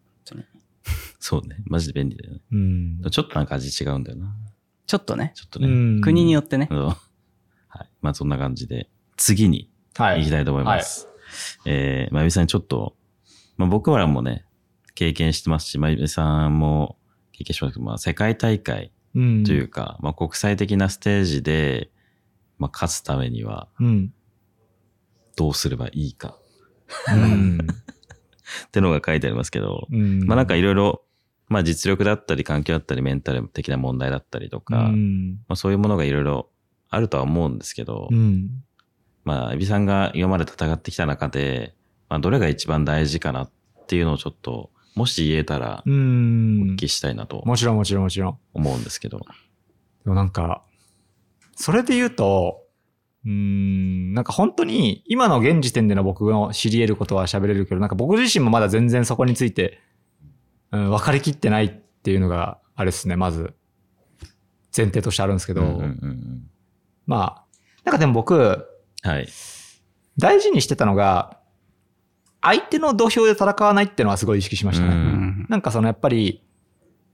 [1.19, 1.57] そうね。
[1.67, 2.41] マジで便利だよね。
[2.53, 3.01] うん。
[3.11, 4.35] ちょっとなんか味違うんだよな。
[4.87, 5.67] ちょっとね、ちょっとね。
[5.69, 6.69] うん国によってね。
[6.71, 6.97] は
[7.85, 7.89] い。
[8.01, 10.21] まあそんな感じで、次にはい。
[10.21, 11.10] 行きたいと思います。
[11.67, 12.97] えー、まゆみさんちょっと、
[13.57, 14.45] まあ僕らもね、
[14.95, 16.97] 経験してますし、まゆみさんも
[17.33, 21.91] 経験しますけど、まあ世界大会うんというか、まあ国際的なステージで、
[22.59, 24.13] まあ勝つためにはうん。
[25.37, 26.37] どうすればいいか
[27.09, 27.59] うん。
[28.67, 31.03] ってのが書いてありますけど、うんまあなんかいろいろ、
[31.49, 35.33] まあ実力だったり環境だったりメンタル的な問題だったりとか、うん。
[35.49, 36.51] まあそういうものがいろいろ
[36.91, 38.63] あるとは思うんですけど、うん。
[39.25, 41.75] まあ、エビさんが今まで戦ってきた中で、
[42.09, 43.51] まあ、どれが一番大事かなっ
[43.87, 45.97] ていうのをちょっと、もし言えたら、うおん
[46.73, 46.77] 聞。
[46.77, 48.39] きしたいなともちろんもちろんもちろん。
[48.55, 49.19] 思うんですけど。
[49.19, 49.25] で
[50.11, 50.63] もなんか、
[51.55, 52.63] それで言うと、
[53.25, 59.79] うーん、なんか本当に今の現時点での僕の知り得ることは喋れるけど、なんか僕自身もまだ全然そこについて、
[60.73, 63.55] うん、分かりきってないっていうのが、あれですね、まず、
[64.75, 66.51] 前提としてあるんですけど、うんうんうんうん
[67.07, 67.45] まあ、
[67.85, 68.67] なんかでも僕、
[69.03, 69.29] はい。
[70.19, 71.39] 大事にしてたのが、
[72.43, 74.91] 相手の土俵で戦わないっていうのはすごい意識しましたね。
[74.91, 75.47] ううんん。
[75.49, 76.43] なんかそのやっぱり、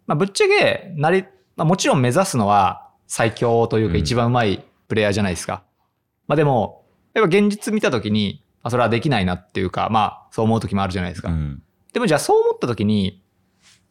[0.07, 1.25] まあ、ぶっちゃけ、なり、
[1.57, 5.65] まあ、もちろん目指すのは最強というかうん一番うまいプレイヤーじゃないですか。
[6.29, 6.85] まあでも、
[7.15, 11.29] やっぱ現実見たときに、あ、それはできないなっていうか、まあそう思うときもあるじゃないですか。
[11.29, 11.63] うん
[11.93, 13.23] でもじゃあそう思ったときに、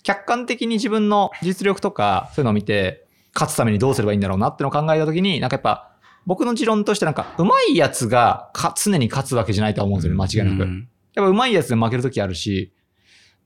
[0.03, 5.94] 客観的に自分の実力とかそういうのを見て、勝つためにどうすればいいんだろうなってのを考えたときに、なんかやっぱ、
[6.25, 10.69] 僕の持論としてなんか、うまいやつがか常に勝つわけじゃないとは思うんですよね、間違いなく。
[11.13, 12.73] やっぱうまいやつで負けるときあるし、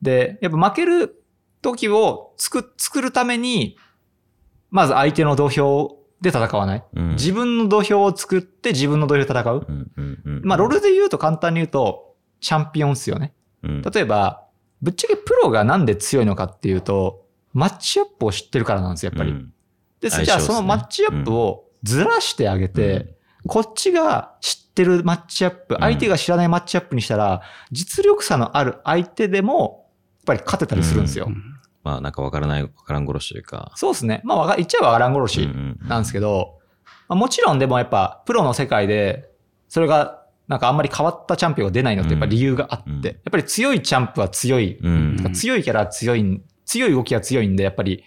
[0.02, 1.24] で、やっぱ負ける
[1.62, 3.78] 時を作、作るために、
[4.72, 6.84] まず相手の土俵で戦わない。
[6.96, 9.68] うん自分の土俵を作って自分の土俵で戦う。
[10.44, 13.34] まあ、ロールで言うと簡単に言うと、チャンピオンっすよね。
[13.64, 14.46] うん例えば、
[14.82, 19.32] ぶっちゃけプロがなんで強いのかっていうと、マッチアップを知ってるからなんですよ、やっぱり。
[19.32, 19.54] うん
[20.00, 23.16] で、じゃあそのマッチアップをずらしてあげて、
[23.48, 25.78] こっちが知ってるマッチアップ、ん。
[25.80, 29.88] 相手が知らないマッチアップにしたら、実力差のある相手でも、
[30.20, 31.30] やっぱり勝てたりするんですよ。
[31.84, 33.72] まあなんかわからない、わからん殺しというか。
[33.76, 34.22] そうですね。
[34.24, 35.50] まあわか、言っちゃえばわからん殺し
[35.88, 36.60] なんですけど、
[37.08, 39.30] まあ、もちろんでもやっぱ、プロの世界で、
[39.68, 43.04] それが、なんかあんまり変わったチャンピオンが出ないのってやっぱ理由があって、うん。
[43.04, 44.80] やっぱり強いチャンプは強い、
[45.34, 48.04] 強いキャラは強いん、強い動きは強いんで、やっぱり、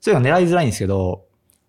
[0.00, 1.26] そういうのは狙いづらいんですけど、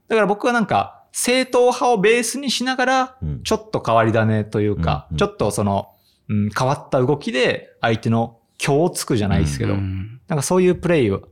[0.07, 5.93] だから僕はなんか、正統派をベースにしながら、うんちょっと変わり種というか、ちょっとその、
[6.27, 11.29] うん、変わった動きで相手の強をつくじゃないですけど、うんなんかそういうプレイを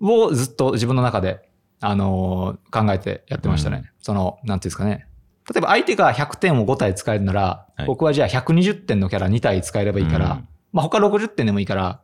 [0.00, 1.46] をずっと自分の中で、
[1.80, 3.92] あのー考えてやってましたね。
[4.00, 5.06] その、なんていうんですかね。
[5.52, 12.00] 例えば相手が100点を5体使えるなら、はい僕はじゃあ120点のキャラ2体使えればいいから、うんまあ他60点でもいいから、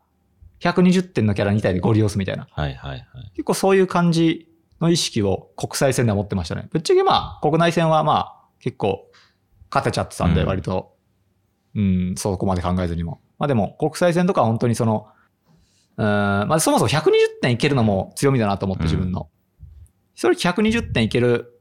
[0.61, 2.49] 120点のキャラ2体でゴリ押すみたいな。
[2.51, 3.07] はいはいはい。
[3.35, 4.52] 結構そういう感じ
[4.83, 6.69] の意識を国際戦では持ってましたね。
[6.71, 9.09] ぶっちゃけまあ、国内戦はまあ、結構
[9.71, 10.97] 勝てちゃってたんで、うん割と、
[11.75, 13.21] うん、そこまで考えずにも。
[13.39, 15.07] まあでも、国際戦とかは本当にその、
[15.97, 17.11] うん、まあそもそも120
[17.41, 19.29] 点いけるのも強みだなと思って、うん自分の。
[20.15, 21.61] それ120点いける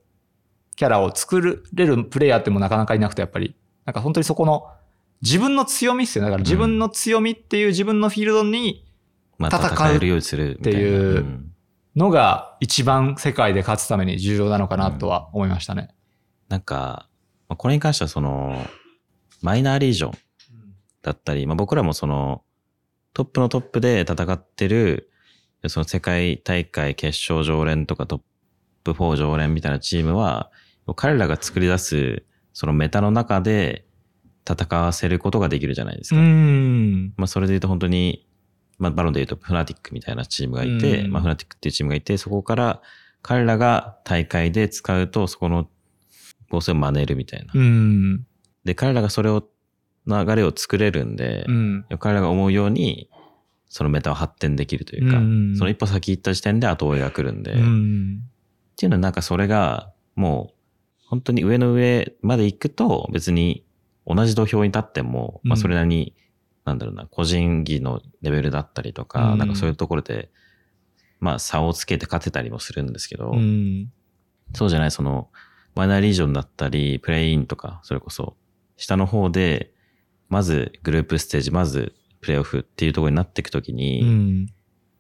[0.76, 1.40] キャラを作
[1.74, 3.56] れるプレイヤーってもなかなかいなくて、やっぱり。
[3.86, 4.68] なんか本当にそこの、
[5.22, 6.30] 自分の強みっすよね。
[6.30, 8.86] だから自分の強みっていう自分のフィールドに、
[9.38, 10.58] まあ戦う戦えるようにする。
[10.58, 11.51] っていうん
[11.96, 15.90] のが一番世界で勝つために重要なのかなとは思いましたね。
[16.48, 17.08] なんか、
[17.50, 18.66] まあこれに関してはその、
[19.42, 20.12] マイナーリージョン
[21.02, 22.44] だったり、まあ僕らもその、
[23.14, 25.12] トップのトップで戦ってる、
[25.68, 28.22] その世界大会決勝常連とかトッ
[28.84, 30.50] プ4常連みたいなチームは、
[30.96, 32.24] 彼らが作り出す、
[32.54, 33.86] そのメタの中で
[34.50, 36.20] 戦わせることができるじゃないですか。
[36.24, 37.14] ん。
[37.18, 38.28] まあそれで言うと本当に、
[38.82, 42.82] まあバロンで言うとフナティックみたいなチームがいて、うんまあフナティックっていうチームがいて、そこから
[43.22, 45.70] 彼らが大会で使うとそこの
[46.52, 47.52] 構成を真似るみたいな。
[47.54, 48.26] うん。
[48.66, 49.48] で、彼らがそれを、
[50.08, 51.86] 流れを作れるんで、うん。
[52.00, 53.10] 彼らが思うように、
[53.68, 58.22] そのメタを発展できるというか、うんその一歩先行った時点で後追いが来るんで、うっん。
[58.76, 63.64] ていうのはなんかそれが、もう、本当に上の上まで行くと、別に
[64.06, 66.14] 同じ土俵に立っても、まあそれなりに、
[66.72, 70.30] なんだろうな、個人技のレベルだったりとか、うんなんかそういうところで、
[71.20, 73.92] まあ差をつけて勝てたりもするんですけど、うん。
[74.54, 75.30] そうじゃない、その、
[75.76, 78.36] マイナーリージョンだったり、プレイインとか、それこそ、
[78.78, 79.74] 下の方で、
[80.30, 84.46] まずグループステージ、まずプレイオフっていうところになっていくときに、うん。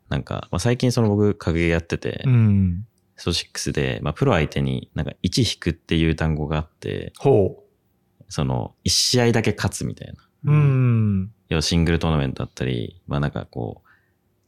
[0.09, 2.85] なんか、まあ、最近その僕、影やってて、うん。
[3.15, 7.63] スト6で、まあ、プロ相手になんか1引くっていう単語があって、ほ
[8.27, 10.13] その、1試合だけ勝つみたいな。
[10.45, 10.51] う。
[10.51, 11.31] うん。
[11.51, 13.89] 要はシングルトーナメントだったり、まあなんかこう、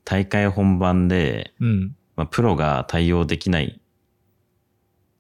[0.06, 1.96] 大会本番で、うん。
[2.16, 3.82] まあ、プロが対応できない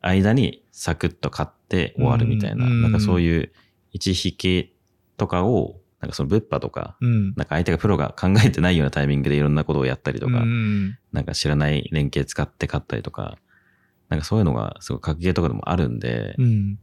[0.01, 3.51] 間にサクッと勝って終わるみたいな、うんなんかそういう
[3.91, 4.75] 一引き
[5.17, 7.25] とかを、なんかその物販とか、うん。
[7.27, 10.97] なんか相手がプロが考えてないようなタイミングでいろんなことをやったりとか、うん。
[11.11, 13.38] なんか知らない連携使って勝ったりとか、
[14.07, 16.79] なんかそういうのがすごい格ゲーとかでもあるんで、うん。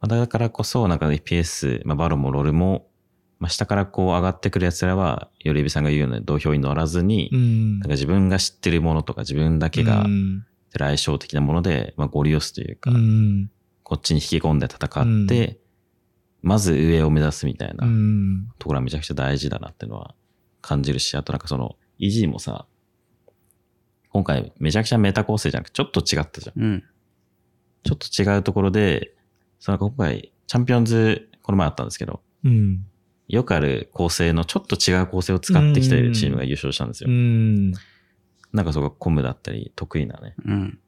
[0.00, 2.88] まあだからこそなんか FPS、まあバロもロルも、
[3.42, 7.80] まあ下からこう上がってくる奴らは、よりエビさんが言うような土俵に乗らずに、うん。
[7.80, 10.46] なんか自分が知ってるものとか自分だけがうん。
[10.78, 13.50] 相性的なもので、まあ、ゴリ押すというか、うん。
[13.82, 14.86] こっちに引き込んで戦
[15.24, 15.58] って、
[16.40, 18.48] まず上を目指すみたいなうん。
[18.60, 20.14] ところはめちゃくちゃ大事だなっていうのは
[20.60, 22.66] 感じるし、あとなんかその、イージーもさ、
[24.10, 26.62] 今回めちゃくちゃメタ構成じゃなくてちょっと違ったじゃん。
[26.62, 26.84] うん。
[27.82, 29.16] ちょっと違うところで、
[29.58, 32.86] その今回、チャンピオンズ、この前あったんですけど、うん。
[33.32, 37.10] よくある構成のちょっと違う構成を使ってきてるチームが優勝したんですよ。
[37.10, 37.72] うん。
[38.52, 40.34] なんかそこコムだったり得意なね。
[40.44, 40.78] うん。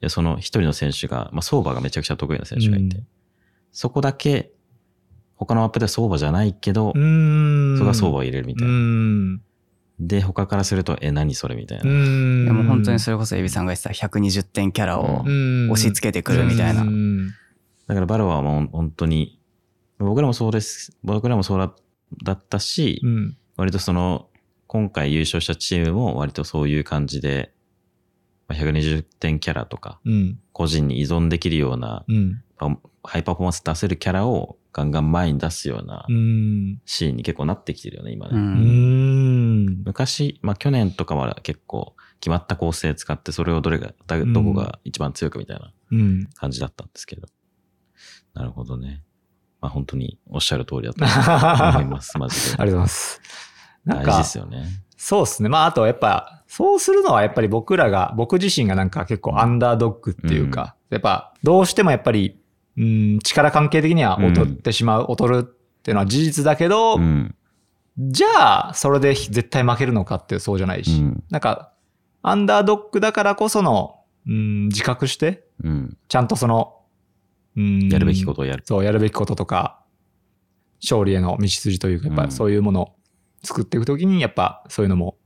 [0.00, 3.06] で、その一人の選手が、まあ、相場がめちゃくちゃ得意な選手がいて、うん
[3.76, 4.52] そこだけ、
[5.34, 7.74] 他のマップでは相場じゃないけど、うん。
[7.76, 8.72] そこが相場を入れるみたいな。
[8.72, 9.42] うん。
[9.98, 11.84] で、他からすると、え、何それみたいな。
[11.84, 16.84] んでも本当にそれこそエビさんが言ってた120点キャラをうん押し付けてくるみたいなう。
[16.86, 17.28] ん
[17.88, 19.40] だからバロはもう本当に、
[20.04, 21.74] 僕らもそうです、僕らもそうだ
[22.22, 23.36] だったし、うん。
[23.56, 24.28] 割とその、
[24.66, 27.52] 今回優勝したチームも割とそういう感じで、
[28.48, 30.38] まあ120点キャラとか、うん。
[30.52, 32.42] 個人に依存できるような、うん。
[32.56, 36.80] パハイパフォーマンス出せるキャラをガンガン前に出すようなうん。
[36.84, 38.34] シーンに結構なってきてるよね、今ね。
[39.84, 46.26] 昔、まあ去年とかは結構決まった構成使って、それをどれが、だどこが一番強くみたいなうん。
[46.34, 47.28] 感じだったんですけど。
[48.34, 49.02] なるほどね。
[49.64, 52.56] まあ本当におっしゃる通りだと思います、 マジで。
[52.58, 53.20] ありがとうございます。
[53.86, 54.66] なん大事でか、すよね。
[54.98, 55.48] そうですね。
[55.48, 62.38] まあ、あとやっぱ、そうするのはやっぱり僕らが、僕自身がなんか結構アンダードッグっていうか、やっぱ、どうしてもやっぱり、
[62.76, 65.42] うん、力関係的には劣ってしまう、劣るっ
[65.82, 67.34] ていうのは事実だけど、うん。
[67.98, 71.24] じゃあ、それで絶対負けるのかってそうじゃないし、うん。
[71.30, 71.72] なんか、
[72.20, 75.96] アンダードッグだからこその、うん、自覚して、うん。
[76.08, 76.73] ちゃんとその、うん、
[77.56, 78.62] やるべきことをやる。
[78.66, 79.84] そう、やるべきこととか、
[80.82, 82.94] 勝利への道筋というか、やっぱうんそういうものを
[83.42, 85.16] 作っていくときに、やっぱそういうのも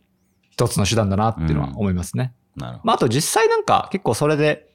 [0.51, 2.35] 一つの手段だなっていうのは思いますね。
[2.57, 2.87] なるほど。
[2.87, 4.69] まあ、あと実際なんか結構それで、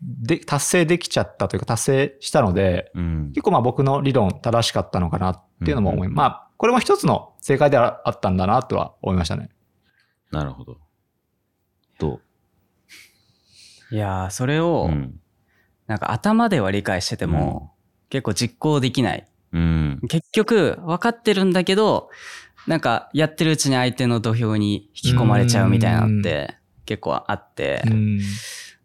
[0.00, 3.32] で、達成できちゃったというか達成したので、うん。
[3.34, 9.50] 結構まあ僕の理論正しかったのかなっていうのも思い、うんまあ、これも一つの正解ではあったんだなとは思いましたね。
[10.30, 10.78] なるほど。
[11.98, 12.20] ど
[13.90, 15.20] いやー、それうをう、ん。
[15.88, 17.72] なんか頭では理解してても、
[18.10, 19.26] 結構実行できない。
[19.52, 20.00] うん。
[20.08, 22.10] 結局、分かってるんだけど、
[22.66, 28.20] なんかやってるうちに相手の土俵に引き込まれちゃうみたいなのって結構あって、うん。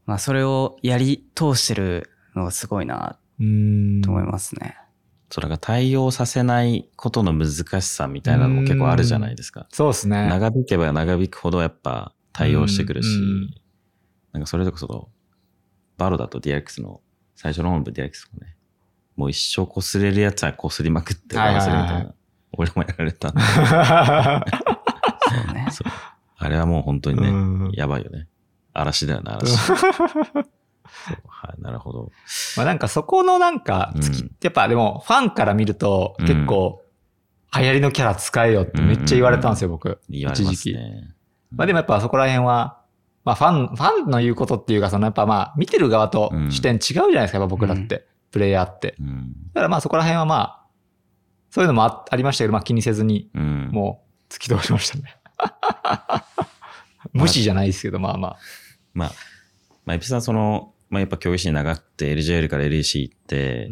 [0.05, 4.01] まあそれをやり通してるのがすごいなうん。
[4.01, 4.77] と思いますね。
[5.29, 9.67] それが対応させないことの難しさみたいなのも結構あるじゃないですか。
[9.71, 10.29] そうですね。
[10.29, 13.49] 長引けば長引くほどやっぱ対応してくるしうん、
[14.31, 15.09] なんかそれこそ、
[15.97, 17.01] バロだと DX の
[17.35, 18.55] 最初の本部 DX もね、
[19.15, 22.13] もう一生擦れるやつは擦りまくってはいはいはいするみたいな。
[22.55, 23.47] 俺もやられたんでそ
[25.51, 25.67] うね。
[25.71, 25.91] そう
[26.37, 28.27] あれはもう本当にね、うんやばいよね。
[28.73, 29.55] 嵐だよね、嵐。
[31.27, 32.11] はい、なるほど。
[32.57, 33.93] まあなんかそこのなんか
[34.41, 36.83] やっぱでもファンから見ると結構
[37.55, 39.99] 流行りのキャラ使えよってめっちゃ言われたんですよ、僕。
[40.09, 40.73] 一時期。
[40.73, 41.13] ね。
[41.51, 42.82] まあでもやっぱそこら辺は、
[43.25, 48.95] まあファン、ファンの言うことっていうか、そのやっぱまあ見てる側と視点違うじゃないですか、僕らって、プレイヤーって。
[48.99, 49.33] うん。
[49.53, 50.65] だからまあそこら辺はまあ、
[51.49, 53.69] そういうのもあありましたけど、まあ気にせずに、うん。
[53.71, 55.15] もう突き通しましたね。
[57.13, 58.37] 無視じゃないですけど、まあまあ。
[58.93, 59.11] まあ、
[59.85, 63.69] まあ、エピさんその、まあやっぱ競技士に長くて LJL から LEC 行って、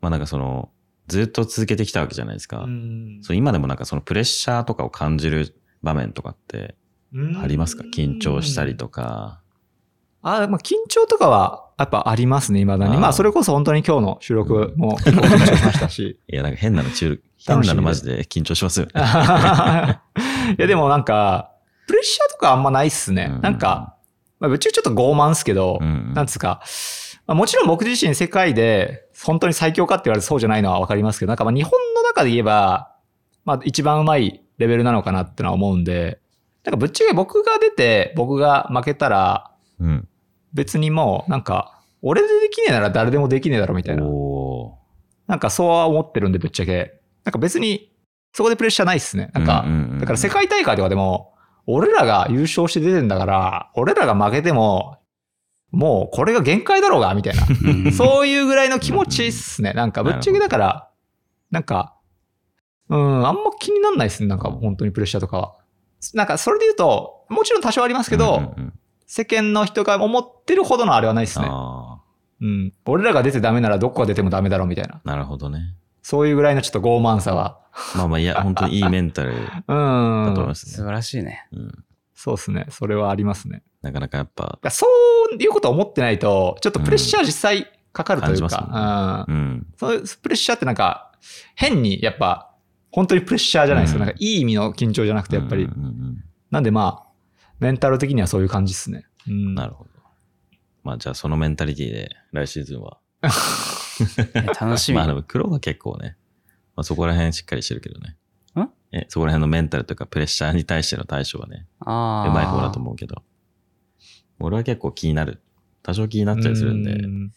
[0.00, 0.70] まあなんかその、
[1.06, 2.60] ずっと続けてきたわけじゃないですか。
[2.60, 6.76] うんそう今でもなんかそのプレッシャーとかを感じる場面とかって
[7.42, 7.84] ありますか？
[7.94, 9.40] 緊張したりとか。
[10.22, 12.94] あ、まあ、緊張とかは、やっぱありますね、未だに。
[12.94, 16.18] あーまあ、それこそ本当に今日の収録も緊張しましたし。
[16.32, 18.92] いや、なんか変なの中、変なのマジで緊張しますよね。
[20.56, 21.50] いや、でもなんか、
[21.86, 23.30] プレッシャーとかあんまないっすね。
[23.34, 23.96] うんなんか、
[24.40, 26.62] まあ、ぶっちゃけちょっと傲慢っすけど、うんなんつうか、
[27.26, 32.92] まあ、もちろん僕自身世界で本当に最強かって言われてそうじゃないのはわかりますけど、なんかまあ日本の中で言えば、
[33.44, 36.18] まあ一番うまいレベルなのかなってのは思うんで、
[36.64, 40.08] なんかぶっちゃけ僕が出て僕が負けたら、うん。
[40.52, 44.04] 別にもうなんか、俺でできねえなら誰でもできねえだろみたいな。
[44.04, 44.78] お
[45.26, 47.00] なんかそうは思ってるんでぶっちゃけ。
[47.24, 47.92] なんか別に
[48.32, 49.30] そこでプレッシャーないっすね。
[49.32, 49.64] なんか
[50.00, 51.34] だから世界大会とかでも、
[51.66, 54.98] 俺らが優勝して出てんだから、俺らが負けても、
[55.70, 57.46] もうこれが限界だろうが、みたいな。
[57.46, 59.72] うんそういうぐらいの気持ちっすね。
[59.72, 60.90] なんかぶっちゃけだから、
[61.50, 61.94] なんか、
[62.88, 64.28] うん、あんま気になんないっすね。
[64.28, 65.54] なんか本当にプレッシャーとかは。
[66.14, 68.72] なんかそれで言うと、もちろん多少ありますけど、うんうんうん
[69.06, 71.46] 世間の人が思ってるほどのあれはないっすね。
[71.48, 72.00] あ
[72.40, 72.72] うん。
[72.86, 74.96] 俺らが出てダメならどこが出てもダメだろうみたいな。
[74.96, 75.74] あ、なるほどね。
[76.02, 77.60] そういうぐらいのちょっと傲慢さは。
[77.94, 80.34] まあまあ、いや、 本当にいいメンタルだうん。
[80.34, 80.72] と思いますね。
[80.72, 81.46] 素晴らしいね。
[81.52, 81.84] うん。
[82.14, 82.66] そうっすね。
[82.70, 83.62] それはありますね。
[83.82, 84.86] なかなかやっぱ、そ
[85.30, 89.66] ういうこと思ってないと、ちょっとプレッシャー実際かかるという感じか、うんうん。
[89.76, 91.12] そういうプレッシャーってなんか、
[91.54, 92.53] 変にやっぱ、
[92.94, 94.00] 本当にプレッシャーじゃないですか。
[94.00, 95.64] うんなんかいい意味の緊張じゃなくて、やっぱり。
[95.64, 97.12] うんうんうんなんでまあ、
[97.58, 99.04] メンタル的にはそういう感じっすね。
[99.26, 99.56] うん。
[99.56, 99.90] なるほど。
[100.84, 102.98] まあじゃあそのメンタリティで来シーズンは。
[104.34, 104.94] え楽しみ。
[104.98, 106.16] まあでも黒が結構ね、
[106.76, 108.16] まあそこら辺しっかりしてるけどね。
[108.56, 108.68] ん？
[108.92, 113.24] え、そこら辺のメンタルというかプレッシャーに対しての対処はね、うまい方だと思うけど。
[114.38, 115.40] 俺は結構気になる。
[115.82, 117.32] 多少気になっちゃいするんで、うん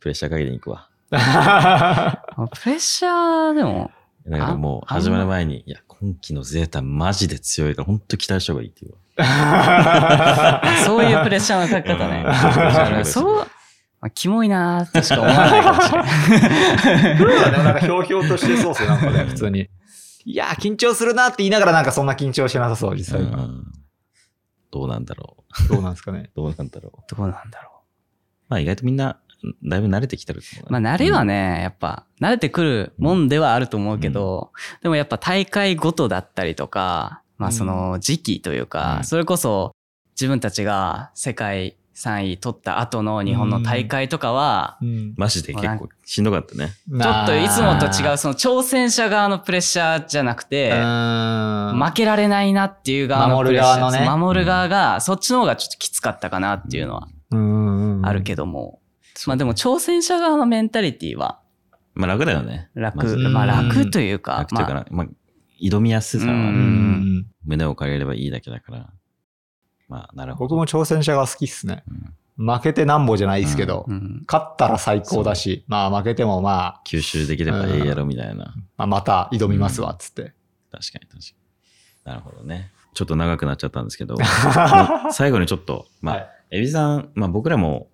[0.00, 0.88] プレッシャーかけていくわ。
[1.10, 2.22] あ
[2.60, 3.90] プレッシャーでも、
[4.28, 10.62] だからもうあ始まる前に、いや、今期のゼータマジで強いから、本当期待した方がいいっていう わ。
[10.84, 12.24] そういうプレッシャーのかけ方ね
[12.98, 13.00] う。
[13.00, 13.44] んそう、ま
[14.02, 17.18] あ、キモいなーとしか思わないかもしれない。
[17.18, 19.68] でもなんかひょうひょうとしてそうっすよ、なんかね、普通に。
[20.24, 23.20] いやー、緊張するなって言いながらなんかそんな緊張してなさそう、実際。
[23.20, 23.64] うん
[24.72, 25.68] どうなんだろう。
[25.68, 26.30] どうなんですかね。
[26.36, 27.14] どうなんだろう。
[27.14, 27.70] どうなんだろ
[28.48, 29.18] まあ意外とみんな、
[29.64, 39.72] だいぶ慣れてきてるまあ慣れはね、やっぱ慣れてくるもんではあると思うけど、でもやっぱ大会ごとだったりとか、まあその時期というか、うんそれこそ
[40.12, 45.14] 自分たちが世界3位取った後の日本の大会とかは、うん。
[45.16, 46.68] マジで結構しんどかったね。
[46.68, 51.82] ちちょっといつもと違ううその挑戦者側のプレッシャーじゃなくて、ん。
[51.82, 53.80] 負けられないなっていう側のプレッシャー。
[53.80, 58.80] 守る側のね守る側が、そっちの方がちょっときつかったかなっていうのはうんあるけども。
[59.26, 61.40] まあでも挑戦者側のメンタリティは
[61.94, 62.68] まあ楽だよね。
[62.74, 65.06] 楽、まあ楽というか、楽というかまあな、まあ、
[65.60, 66.52] 挑みやすさは
[67.44, 68.90] 胸を借りればいいだけだから。
[69.88, 70.56] まあ、なるほど。
[70.56, 71.84] 僕も挑戦者が好きっすね。
[72.36, 78.54] 負けてなんぼじゃないですけど、うん勝ったら最高だし、まあ負けてもまあ、吸収できればええやろみたいな。
[78.76, 80.34] まあ、また挑みますわ、つって。
[80.70, 81.20] 確かに確かに。
[82.04, 82.72] なるほどね。
[82.92, 84.24] ちょっと長くなっちゃったんですけど、ま
[85.08, 87.88] あ最後にちょっと、まあ、はいエビさん、まあ僕らも、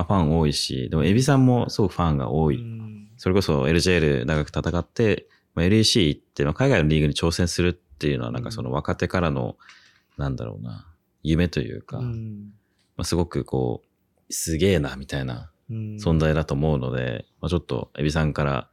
[0.00, 2.64] まあファン多いし、でもエビさんもすごくファンが多い。
[3.16, 9.56] それこそ LJL 長く戦って、まあ、LEC 行って、まあ、海外のリーグに挑戦するっていうのは、なんかその若手からの、
[10.16, 10.86] なんだろうな、
[11.22, 12.52] 夢というか、うん
[12.96, 18.70] まあ、すごくこう、すげえな、みたいなうん存在だと思うので、まあ、ちょっとエビさんから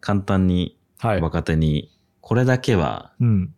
[0.00, 1.20] 簡単にはい。
[1.20, 1.90] 若手に、
[2.20, 3.54] これだけはうん。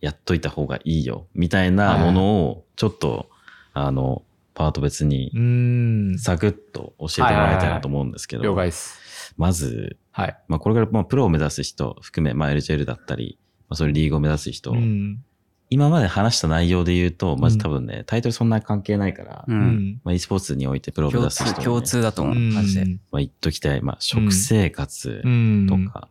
[0.00, 3.30] やっといた方がいいよ、みたいなものを、ちょっと、
[3.72, 4.22] あの、
[4.58, 6.18] パート別にうん。
[6.18, 9.32] サクッと教えてもらいたいなと思うんですけど、了解です。
[9.36, 10.36] まず、はい。
[10.48, 13.38] まあ、これからまあプロを目指す人含め、まあ、LJL だったり、
[13.68, 15.22] まあ、そういうリーグを目指す人、うん。
[15.70, 19.52] 今まで話した内容で言うと、まず多分ね、タイトルそんな関係ないから、う。
[19.52, 20.00] うんん。
[20.02, 22.34] まあ、e スポーツにおいてプロを目共指す人、通、ね、共通だと思う。
[22.34, 22.84] マジで。
[23.12, 25.66] まあ、言っときたい、まあ、食生活うん。
[25.68, 26.08] とか、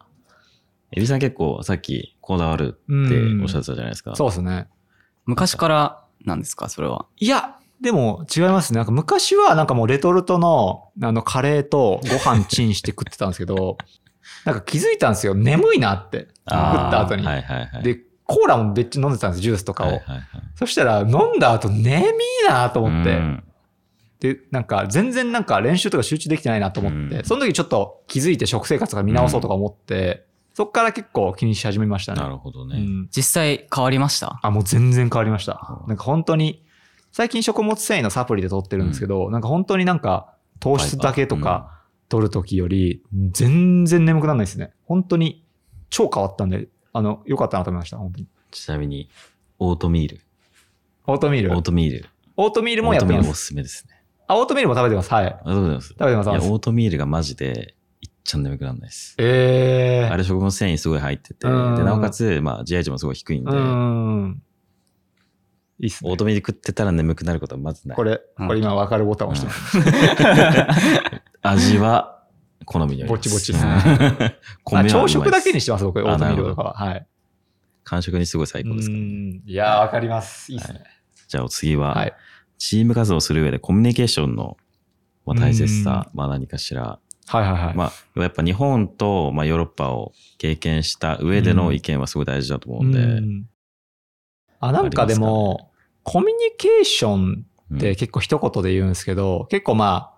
[0.94, 4.16] エビさん結構さっきこだわるっておっしゃってたじゃないですか。
[4.16, 4.68] そうですね。
[5.26, 7.08] 昔からなんですか、それは。
[7.18, 8.78] いや、でも違いますね。
[8.78, 13.78] なんか昔はなんかもうレトルトのあのカレーとご飯チンして食ってたんですけど、
[14.46, 15.36] なんか気づいたんですよ。
[15.36, 16.20] 眠いなって。
[16.20, 17.26] 食った後に。
[17.26, 17.84] はいはいはい。
[17.84, 19.88] で、コーラも別に飲んでたんです、ジュースとかを。
[19.88, 20.24] はいはいはい、
[20.56, 22.14] そしたら飲んだ後眠い
[22.48, 23.12] なと思って。
[23.12, 23.44] うん
[24.20, 30.26] で、なんか全然なんか練習とか集中できてないなと思って、うんその時ちょっと気づいて食生活とか見直そうとか思って、
[30.56, 32.22] そっから結構気にし始めましたね。
[32.22, 32.78] なるほどね。
[32.80, 34.40] うん実際変わりました？
[34.42, 35.86] あ、もう全然変わりましたう。
[35.86, 36.64] んなんか本当に、
[37.18, 43.02] 最近食物繊維のサプリで取ってるんですけど、なんか本当になんか糖質だけとか取る時より、
[43.32, 44.72] 全然眠くならないですね。
[44.86, 45.44] 本当に
[45.90, 48.28] 超変わったんで、あの、良かったなと思いました、本当に。
[48.52, 49.10] ちなみに、
[49.58, 50.22] オートミール。
[51.08, 51.54] オートミール？
[51.54, 52.06] オートミール。
[52.36, 53.46] オートミールオもやってまートミールおすす。
[53.48, 54.00] すめですね。
[54.28, 55.12] あ、オートミールも食べてます。
[55.12, 55.26] はい。
[55.26, 55.88] ありがとうございます。
[55.88, 56.30] 食べてます。
[56.30, 59.16] いや、オートミールがマジで、いっちゃん眠くならないです。
[59.18, 60.14] えー。
[60.14, 64.44] あれ食物繊維すごい入ってて、で、うんなおかつ、まあ、GI 値もすごい低いんで、うーん。
[65.80, 66.10] いいっすね。
[66.10, 67.96] オートミール食ってたら眠くなることはまずない。
[67.96, 71.22] これ、うんこれ今分かるボタンを押してます。
[71.42, 72.24] 味は
[72.66, 73.30] 好みによります。
[73.30, 74.40] ぼちぼちですね
[74.90, 76.74] 朝食だけにしてます、僕、オートミールとかは。
[76.74, 77.08] はい。
[77.84, 80.52] 間食にすごい最高ですから、いやー、分かります。
[80.52, 80.84] いいっすね。
[81.28, 82.14] じゃあお次は、はい。
[82.58, 84.58] チーム活動をする上でコミュニケーションの
[85.26, 87.76] まあ大切さ、まあ何かしら、はいはいはい。
[87.76, 93.50] まあやっぱ日本とまあヨーロッパを経験した上での意見はすごい大事だと思うんで、うん
[94.60, 95.72] あ、なんかであも、
[96.04, 97.78] コミュニケーションうん。
[97.78, 100.14] って結構一言で言うんですけど、結構ま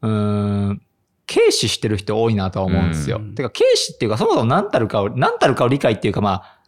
[0.00, 0.82] あ、うーん、
[1.26, 3.18] 軽視してる人多いなとは思うんですよ。
[3.18, 3.34] うん。
[3.34, 6.58] てか、軽視っていうか、そもそも何たるかを、何たるかを理解っていうか、まあ、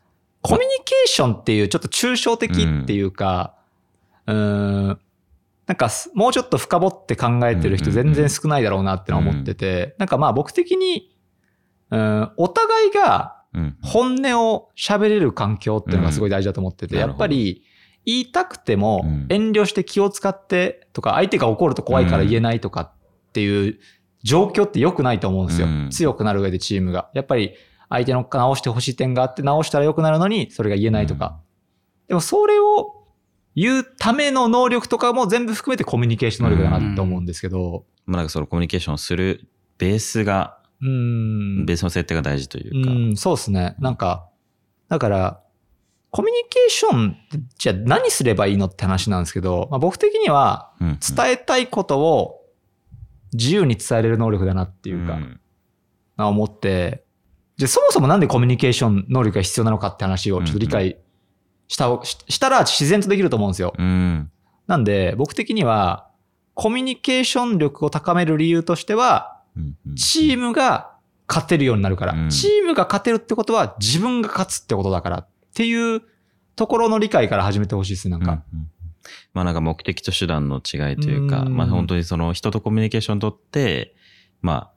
[0.42, 3.54] コミュニケーションっていうちょっと抽象的っていうか、
[4.26, 5.00] うーん、
[5.66, 11.14] なんかす、もうちょっと深掘って考えてる人全然少ないだろうなってのは思ってて、なんかまあ僕的に、
[11.90, 13.37] うん、お互いがうん
[13.82, 17.64] 本音を喋れる環境っていうのがすごい大事だと思ってて、うんやっぱり
[18.04, 22.92] 言いたくてもうん遠慮して気を使ってとか、相手が怒ると怖いから言えないとかっ
[23.32, 23.78] ていう
[24.22, 25.66] 状況って良くないと思うんですよ。
[25.66, 27.10] うん強くなる上でチームが。
[27.14, 27.54] やっぱり
[27.88, 31.40] 相手の直してほしい点があって直したら良くなるのにそれが言えないとか。
[32.06, 33.06] でもそれを
[33.54, 37.84] 言うための能力とかも全部含めてコミュニケーション能力だなって思うんですけど。
[38.06, 40.88] まあなんかそのコミュニケーションをするベースが、うー
[41.62, 41.66] ん。
[41.66, 43.76] ベースの設定が大事というか、うん、そうですね。
[43.78, 44.28] なんか、
[44.88, 45.40] だから、
[46.10, 47.16] コミュニケーション
[47.58, 52.44] じゃあ何すればいいのって話なんですけど、まあ、僕的にはうんうん伝えたいことを
[53.34, 55.40] 自由に伝えれる能力だなっていうか、ん
[56.16, 57.04] まあ思って、
[57.58, 60.96] じゃあそもそもなんでコミュニケーション能力が必要なのかって話をちょっと理解
[61.66, 63.74] した、ししたら自然とできると思うんですよ。
[63.76, 64.30] うん
[64.66, 66.08] なんで僕的には
[66.54, 69.37] コミュニケーション力を高める理由としては、うんうん
[69.96, 70.92] チームが
[71.28, 72.30] 勝てるようになるから、うん。
[72.30, 76.02] チームが勝てるってことは自分が勝つってことだからっていう
[76.56, 78.42] ところの理解から始めてほしいです、なんか。
[78.52, 78.70] うんうん
[79.32, 81.56] まあなんか目的と手段の違いというか、うん。
[81.56, 83.94] まあ本当にその人とコミュニケーション取って、
[84.42, 84.72] まあ、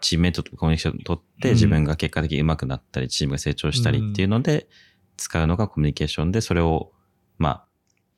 [0.00, 1.54] チームメイトとコミュニケーション取ってうん。
[1.54, 4.68] 自分が結果的に上手くなったり、チームが成長したりっていうので、
[5.16, 6.92] 使うのがコミュニケーションで、それを、
[7.38, 7.66] まあ、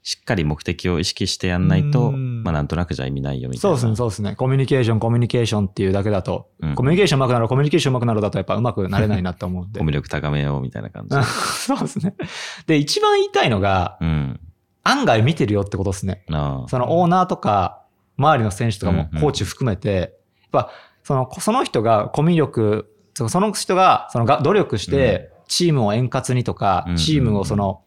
[0.03, 3.77] しっかり目的を意識してやんないと、うんまあなんとなくじゃ意味ないよみたいな。
[3.77, 4.37] そうですね、そうですね。
[4.37, 9.85] コミュニケーション、コミュニケーションっていうだけだと、うんコミュニケーション上手くなる、コミュニケーション上手くなるだとやっぱ上手くなれないなって思うんで コ。
[9.85, 11.17] ミュ力高めようみたいな感じ。
[11.27, 12.15] そうですね。
[12.67, 14.41] で、一番言いたいのが、うん。
[14.85, 16.25] 案外見てるよってことですね。
[16.29, 16.35] そ
[16.79, 17.83] のオーナーとか、
[18.19, 20.11] 周りの選手とかもうんうんコーチ含めて、やっ
[20.51, 20.71] ぱ、
[21.03, 27.81] その、その人がコミュ力、そその人が、そのが努力して、チームを円滑にとかうんうんう、んチームをその、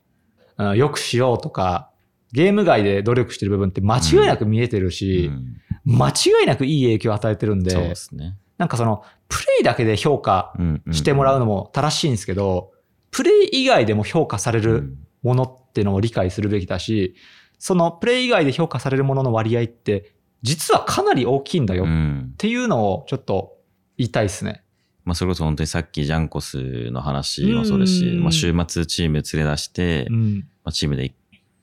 [0.57, 1.89] うん良くしようとか、
[2.32, 5.56] ゲーム外で努力してる部分って間違いなく見えてるうし、ん
[5.86, 8.38] 間違いなくいい影響を与えてるんそうでで、すね。
[8.58, 10.54] なんかその、プレイだけで評価
[10.92, 12.72] してもらうのも正しいんですけど、
[13.12, 17.14] プレイ以外でも評価されるうんものっていうのを理解するべきだし、
[17.58, 20.14] そのプレイ以外で評価されるものの割合って、
[20.44, 23.58] 実はかなり大きいんだよっうんていうのをちょっと
[23.98, 24.64] 言いたいですね。
[25.04, 30.36] まあ、それこそ本当にさっきジャンコスの話もそうですし、うんまあ、週末チーム連れ出して、うん。
[30.64, 31.14] まあ、チームで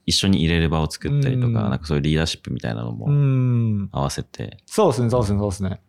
[0.06, 3.88] 一緒に入れる場を作ったりとか、うんなんかそういうリーダーシップみたいなのうもん。
[3.92, 5.80] 合わせて、そうですね、そうですね、そうですね。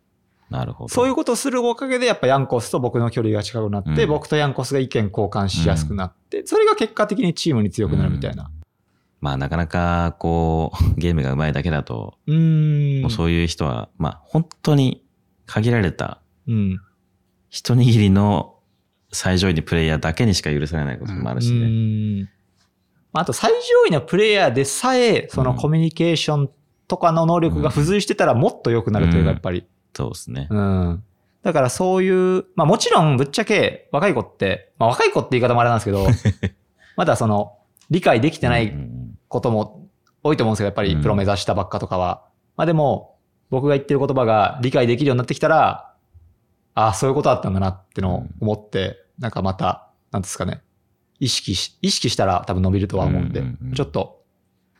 [0.50, 0.88] なるほど。
[0.88, 8.50] そういうことをするおかげで、やっぱヤンコスと僕の距離が近くなって、うん僕とヤンコスが意見交換しやすくなって、それが結果的にチームに強くなるみたいな。
[9.20, 13.02] まあ、なかなか、こう、ゲームが上手いだけだと、うん。
[13.02, 15.04] もうそういう人は、まあ、本当に
[15.46, 16.80] 限られたうん。
[17.50, 18.54] 一握りの
[19.12, 22.30] 最上位にプレイヤーだけにしか許されないこともあるしうね。
[23.12, 26.50] ああと最上位のプレイヤーでさえ、そのコミュニケーション
[26.86, 29.66] とかの能力が付随してたらもっと良くなるというか、うんやっぱり。
[29.94, 30.48] そうですね。
[30.50, 31.04] うん。
[31.42, 36.06] だからそういう、まあもちろんぶっちゃけ若い子って、まあ若い子って言い方もあれなんですけど、
[36.96, 37.56] まだその
[37.90, 38.72] 理解できてなうんい
[39.28, 39.88] ことも
[40.22, 42.24] 多いと思うんですけど、やっぱりプロ目指したばっかとかは。
[42.56, 43.16] まあでも、
[43.50, 45.94] 僕が言ってる言葉が理解できるようになってきたら、
[46.74, 50.62] ああ、そういうことだったんだなってのを思って、なんかまた、なんですかね、
[51.20, 54.22] 意識し、意識したら多分伸びるとは思うんで、うんうんうんちょっと、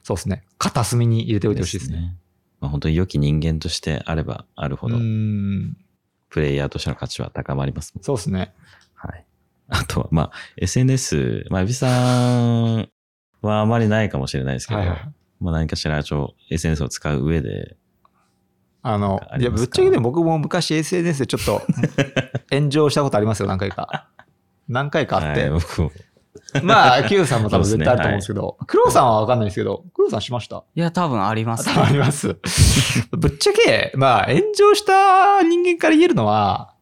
[0.02, 2.16] そうですね、片隅に入れておいてほしいですね。
[2.60, 5.76] まあ、本当に良き人間としてあればあるほうど、ん、
[6.28, 8.04] プレイヤーとしての価値は高まりますもん。
[8.04, 8.52] そうですね。
[8.94, 9.24] はい。
[9.68, 11.86] あとは、まあ、SNS、まあ、エビさ
[12.78, 12.88] ん
[13.42, 15.12] はあまりないかもしれないですけど、はいはい。
[15.40, 17.76] まあ、何かしら、ちょ、SNS を使う上で、
[18.82, 21.62] あのあ、りいや、ぶっちゃけでも僕も昔 SNS でちょっと
[22.50, 24.08] 炎上したことありますよ、何回か。
[24.68, 25.42] 何回かあって。
[25.42, 25.92] はい僕も
[26.62, 30.64] まあ、Q さんも多分絶対あると思うんですけど、クロウさんはわかんないですけど、クロウさんしました？
[30.74, 32.36] いや、多分あります、 あります。
[33.12, 36.74] ぶっちゃけ、まあ、炎上した人間から言えるのは、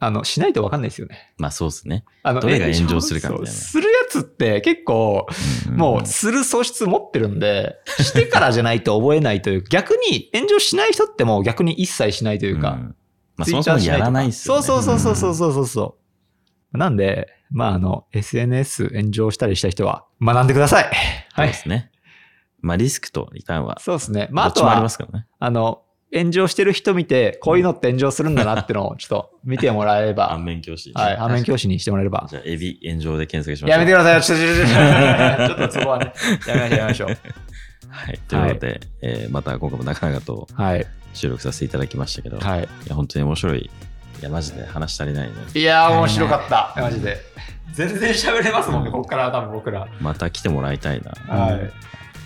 [0.00, 1.34] あの、しないとわかんないですよね。
[1.38, 2.04] まあ、そうですね。
[2.22, 5.26] あの、どれが炎上するかみたいなするやつって結構、
[5.74, 12.94] もう、する素質持ってるんで、してからじゃないと覚えないという、逆に炎上しない人ってもう逆に一切しないというか、ん
[13.36, 14.62] まあ、そもそもやらないっすよね。
[14.62, 15.96] そうそうそうそううんそうそうそ
[16.72, 16.78] う。
[16.78, 20.84] なんで、まあ、あの、SNS 炎上したりした人は学んでください。
[20.84, 20.92] そう
[21.40, 21.48] はい。
[21.48, 21.90] ですね。
[22.60, 24.28] まあ、リスクとリターンは、そうですね。
[24.30, 25.26] まあ、あとどっちもありまは、すからね。
[25.38, 25.82] あの、
[26.12, 30.92] 炎上してる人見て、こういうのって炎上するんだなってのをちょっと見てもらえれば 反、面教師。
[30.94, 32.26] はい、反面教師にしてもらえれば。
[32.28, 33.78] じゃあ、エビ炎上で検索しましょう。
[33.78, 34.22] やめてください。
[34.22, 36.12] ちょっと、ちょっと、 そこはね、
[36.46, 37.08] やめましょう、やめましょう。
[37.90, 38.18] はい。
[38.28, 42.68] ということで、えーまた今回もなかなかとはい、収録させていただきましたけど、い、はい。
[42.86, 43.58] や、本当に面白い。
[44.20, 45.34] いや、マジで話足りないね。
[45.54, 46.74] いやー、面白かった。
[46.80, 47.18] マジで。
[47.72, 49.86] 全然喋れますもんね、ここから多分僕ら。
[50.00, 51.36] また来てもらいたいな。
[51.36, 51.72] はい。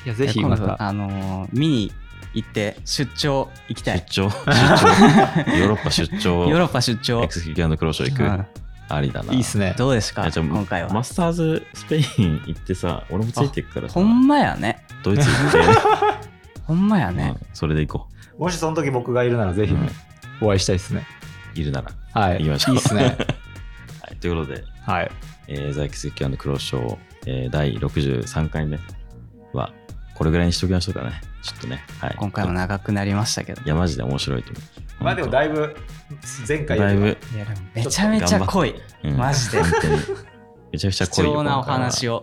[0.05, 0.63] いや、ぜひまた。
[0.63, 1.93] 今度あのー見に
[2.35, 3.99] 行って出張行きたい。
[3.99, 7.29] 出張 出張ヨーロッパ出張ヨーロッパ出張エ。
[7.29, 8.47] クスキュークローショー行く、うん
[8.89, 9.33] ありだな。
[9.33, 9.75] いいっすね。
[9.79, 10.91] どうですかいやじゃあ今回は？
[10.91, 14.85] マスターズスペイン行ってさ、俺もついていくからさほ、んまやね。
[15.03, 15.59] ドイツ行って、
[16.65, 17.35] ほんまやね。
[17.41, 18.07] うんそれで行こ
[18.39, 19.89] もしその時僕がいるならぜひね、
[20.43, 21.07] お会いしたいですね。
[21.57, 21.61] う。
[21.61, 21.91] いるなら。
[22.21, 22.39] はい。
[22.39, 23.05] 行きましょういいっすね。
[24.03, 25.11] はい、ということで、はい。
[25.49, 28.79] えー、ザイキスキュークローショー、えー第63回目
[29.53, 29.73] は、
[30.15, 31.21] これぐらいにしときましょうかね。
[31.43, 31.85] ちょっとね。
[32.01, 32.15] はい。
[32.17, 33.63] 今回も長くなりましたけど。
[33.63, 34.61] いや、マジで面白いと思
[35.01, 35.05] う。
[35.05, 35.75] まあでもだいぶ、
[36.47, 38.75] 前回よりはだいぶ、いやでもめちゃめちゃ濃い。
[39.05, 39.59] うんマジで。
[40.73, 42.17] めちゃくちゃ濃いよ 貴重なお話を。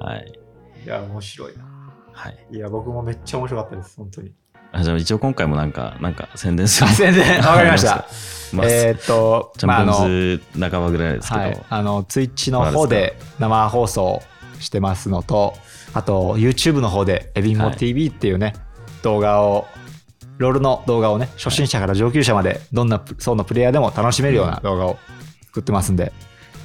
[0.00, 0.04] を。
[0.04, 0.32] はい。
[0.84, 1.64] いや、面白いな。
[2.12, 2.46] はい。
[2.50, 4.32] いや、僕もめっちゃ面白かったです、本当に。
[4.74, 6.90] あじゃあ一応今回もなんか、なんか宣伝する。
[6.92, 8.06] 全然、 わかりました。
[8.52, 14.20] まあ、えーっと、チャンピオンズ半ばぐらいですけど、はい、あの、ツイッチの方で生放送
[14.58, 15.54] してますのと、
[15.92, 18.54] あと、YouTube の方で、エビンモ TV っていうね、
[19.02, 19.66] 動画を、
[20.38, 24.98] ロールの動画をね、初心者から上級者まで、どんな層のプレイヤーでも楽しめるような動画を
[25.46, 26.12] 作ってますんで、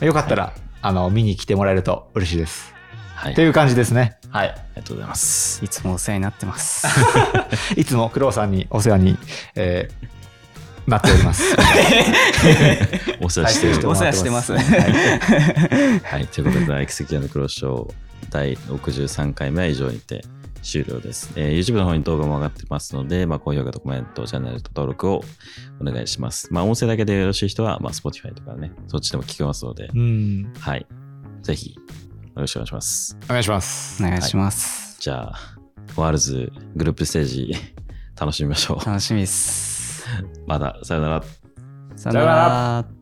[0.02, 2.79] よかったら、あの、見に来てもらえると嬉しいです。
[3.20, 3.34] はい。
[3.34, 4.18] っていう感じですね。
[4.30, 4.50] はい。
[4.50, 5.64] ありがとうございます。
[5.64, 6.88] いつもお世話になってます。
[7.76, 9.18] いつもクロウさんにお世話に、
[9.56, 10.10] えー
[10.88, 11.44] なっております。
[13.22, 13.88] お世話してる。
[13.88, 14.54] お世話してます。
[14.54, 14.60] は
[16.20, 16.28] い。
[16.28, 17.94] ということで、エクセキュアンドクローショー
[18.32, 20.24] 第63回目は以上にて
[20.64, 21.32] 終了です。
[21.36, 25.24] えー YouTube の方に動画も上がってますので、まあ、高評価とコメント、チャンネル登録を
[25.80, 26.52] お願いします。
[26.52, 30.52] まあ、音声だけでよろしい人は、まあ、Spotify とかね、そっちでも聞けますので、うん。
[30.60, 30.88] はい。
[31.44, 31.76] ぜひ、
[32.40, 33.18] よろしくお願いします。
[33.26, 34.04] お願いします。
[34.04, 34.98] お願いします。
[35.00, 35.40] じゃあ、
[35.96, 37.54] ワールズグループステージ
[38.20, 38.86] 楽しみましょう。
[38.86, 40.06] 楽しみです。
[40.48, 41.24] まだ、さよなら。
[41.96, 42.99] さよなさよなら。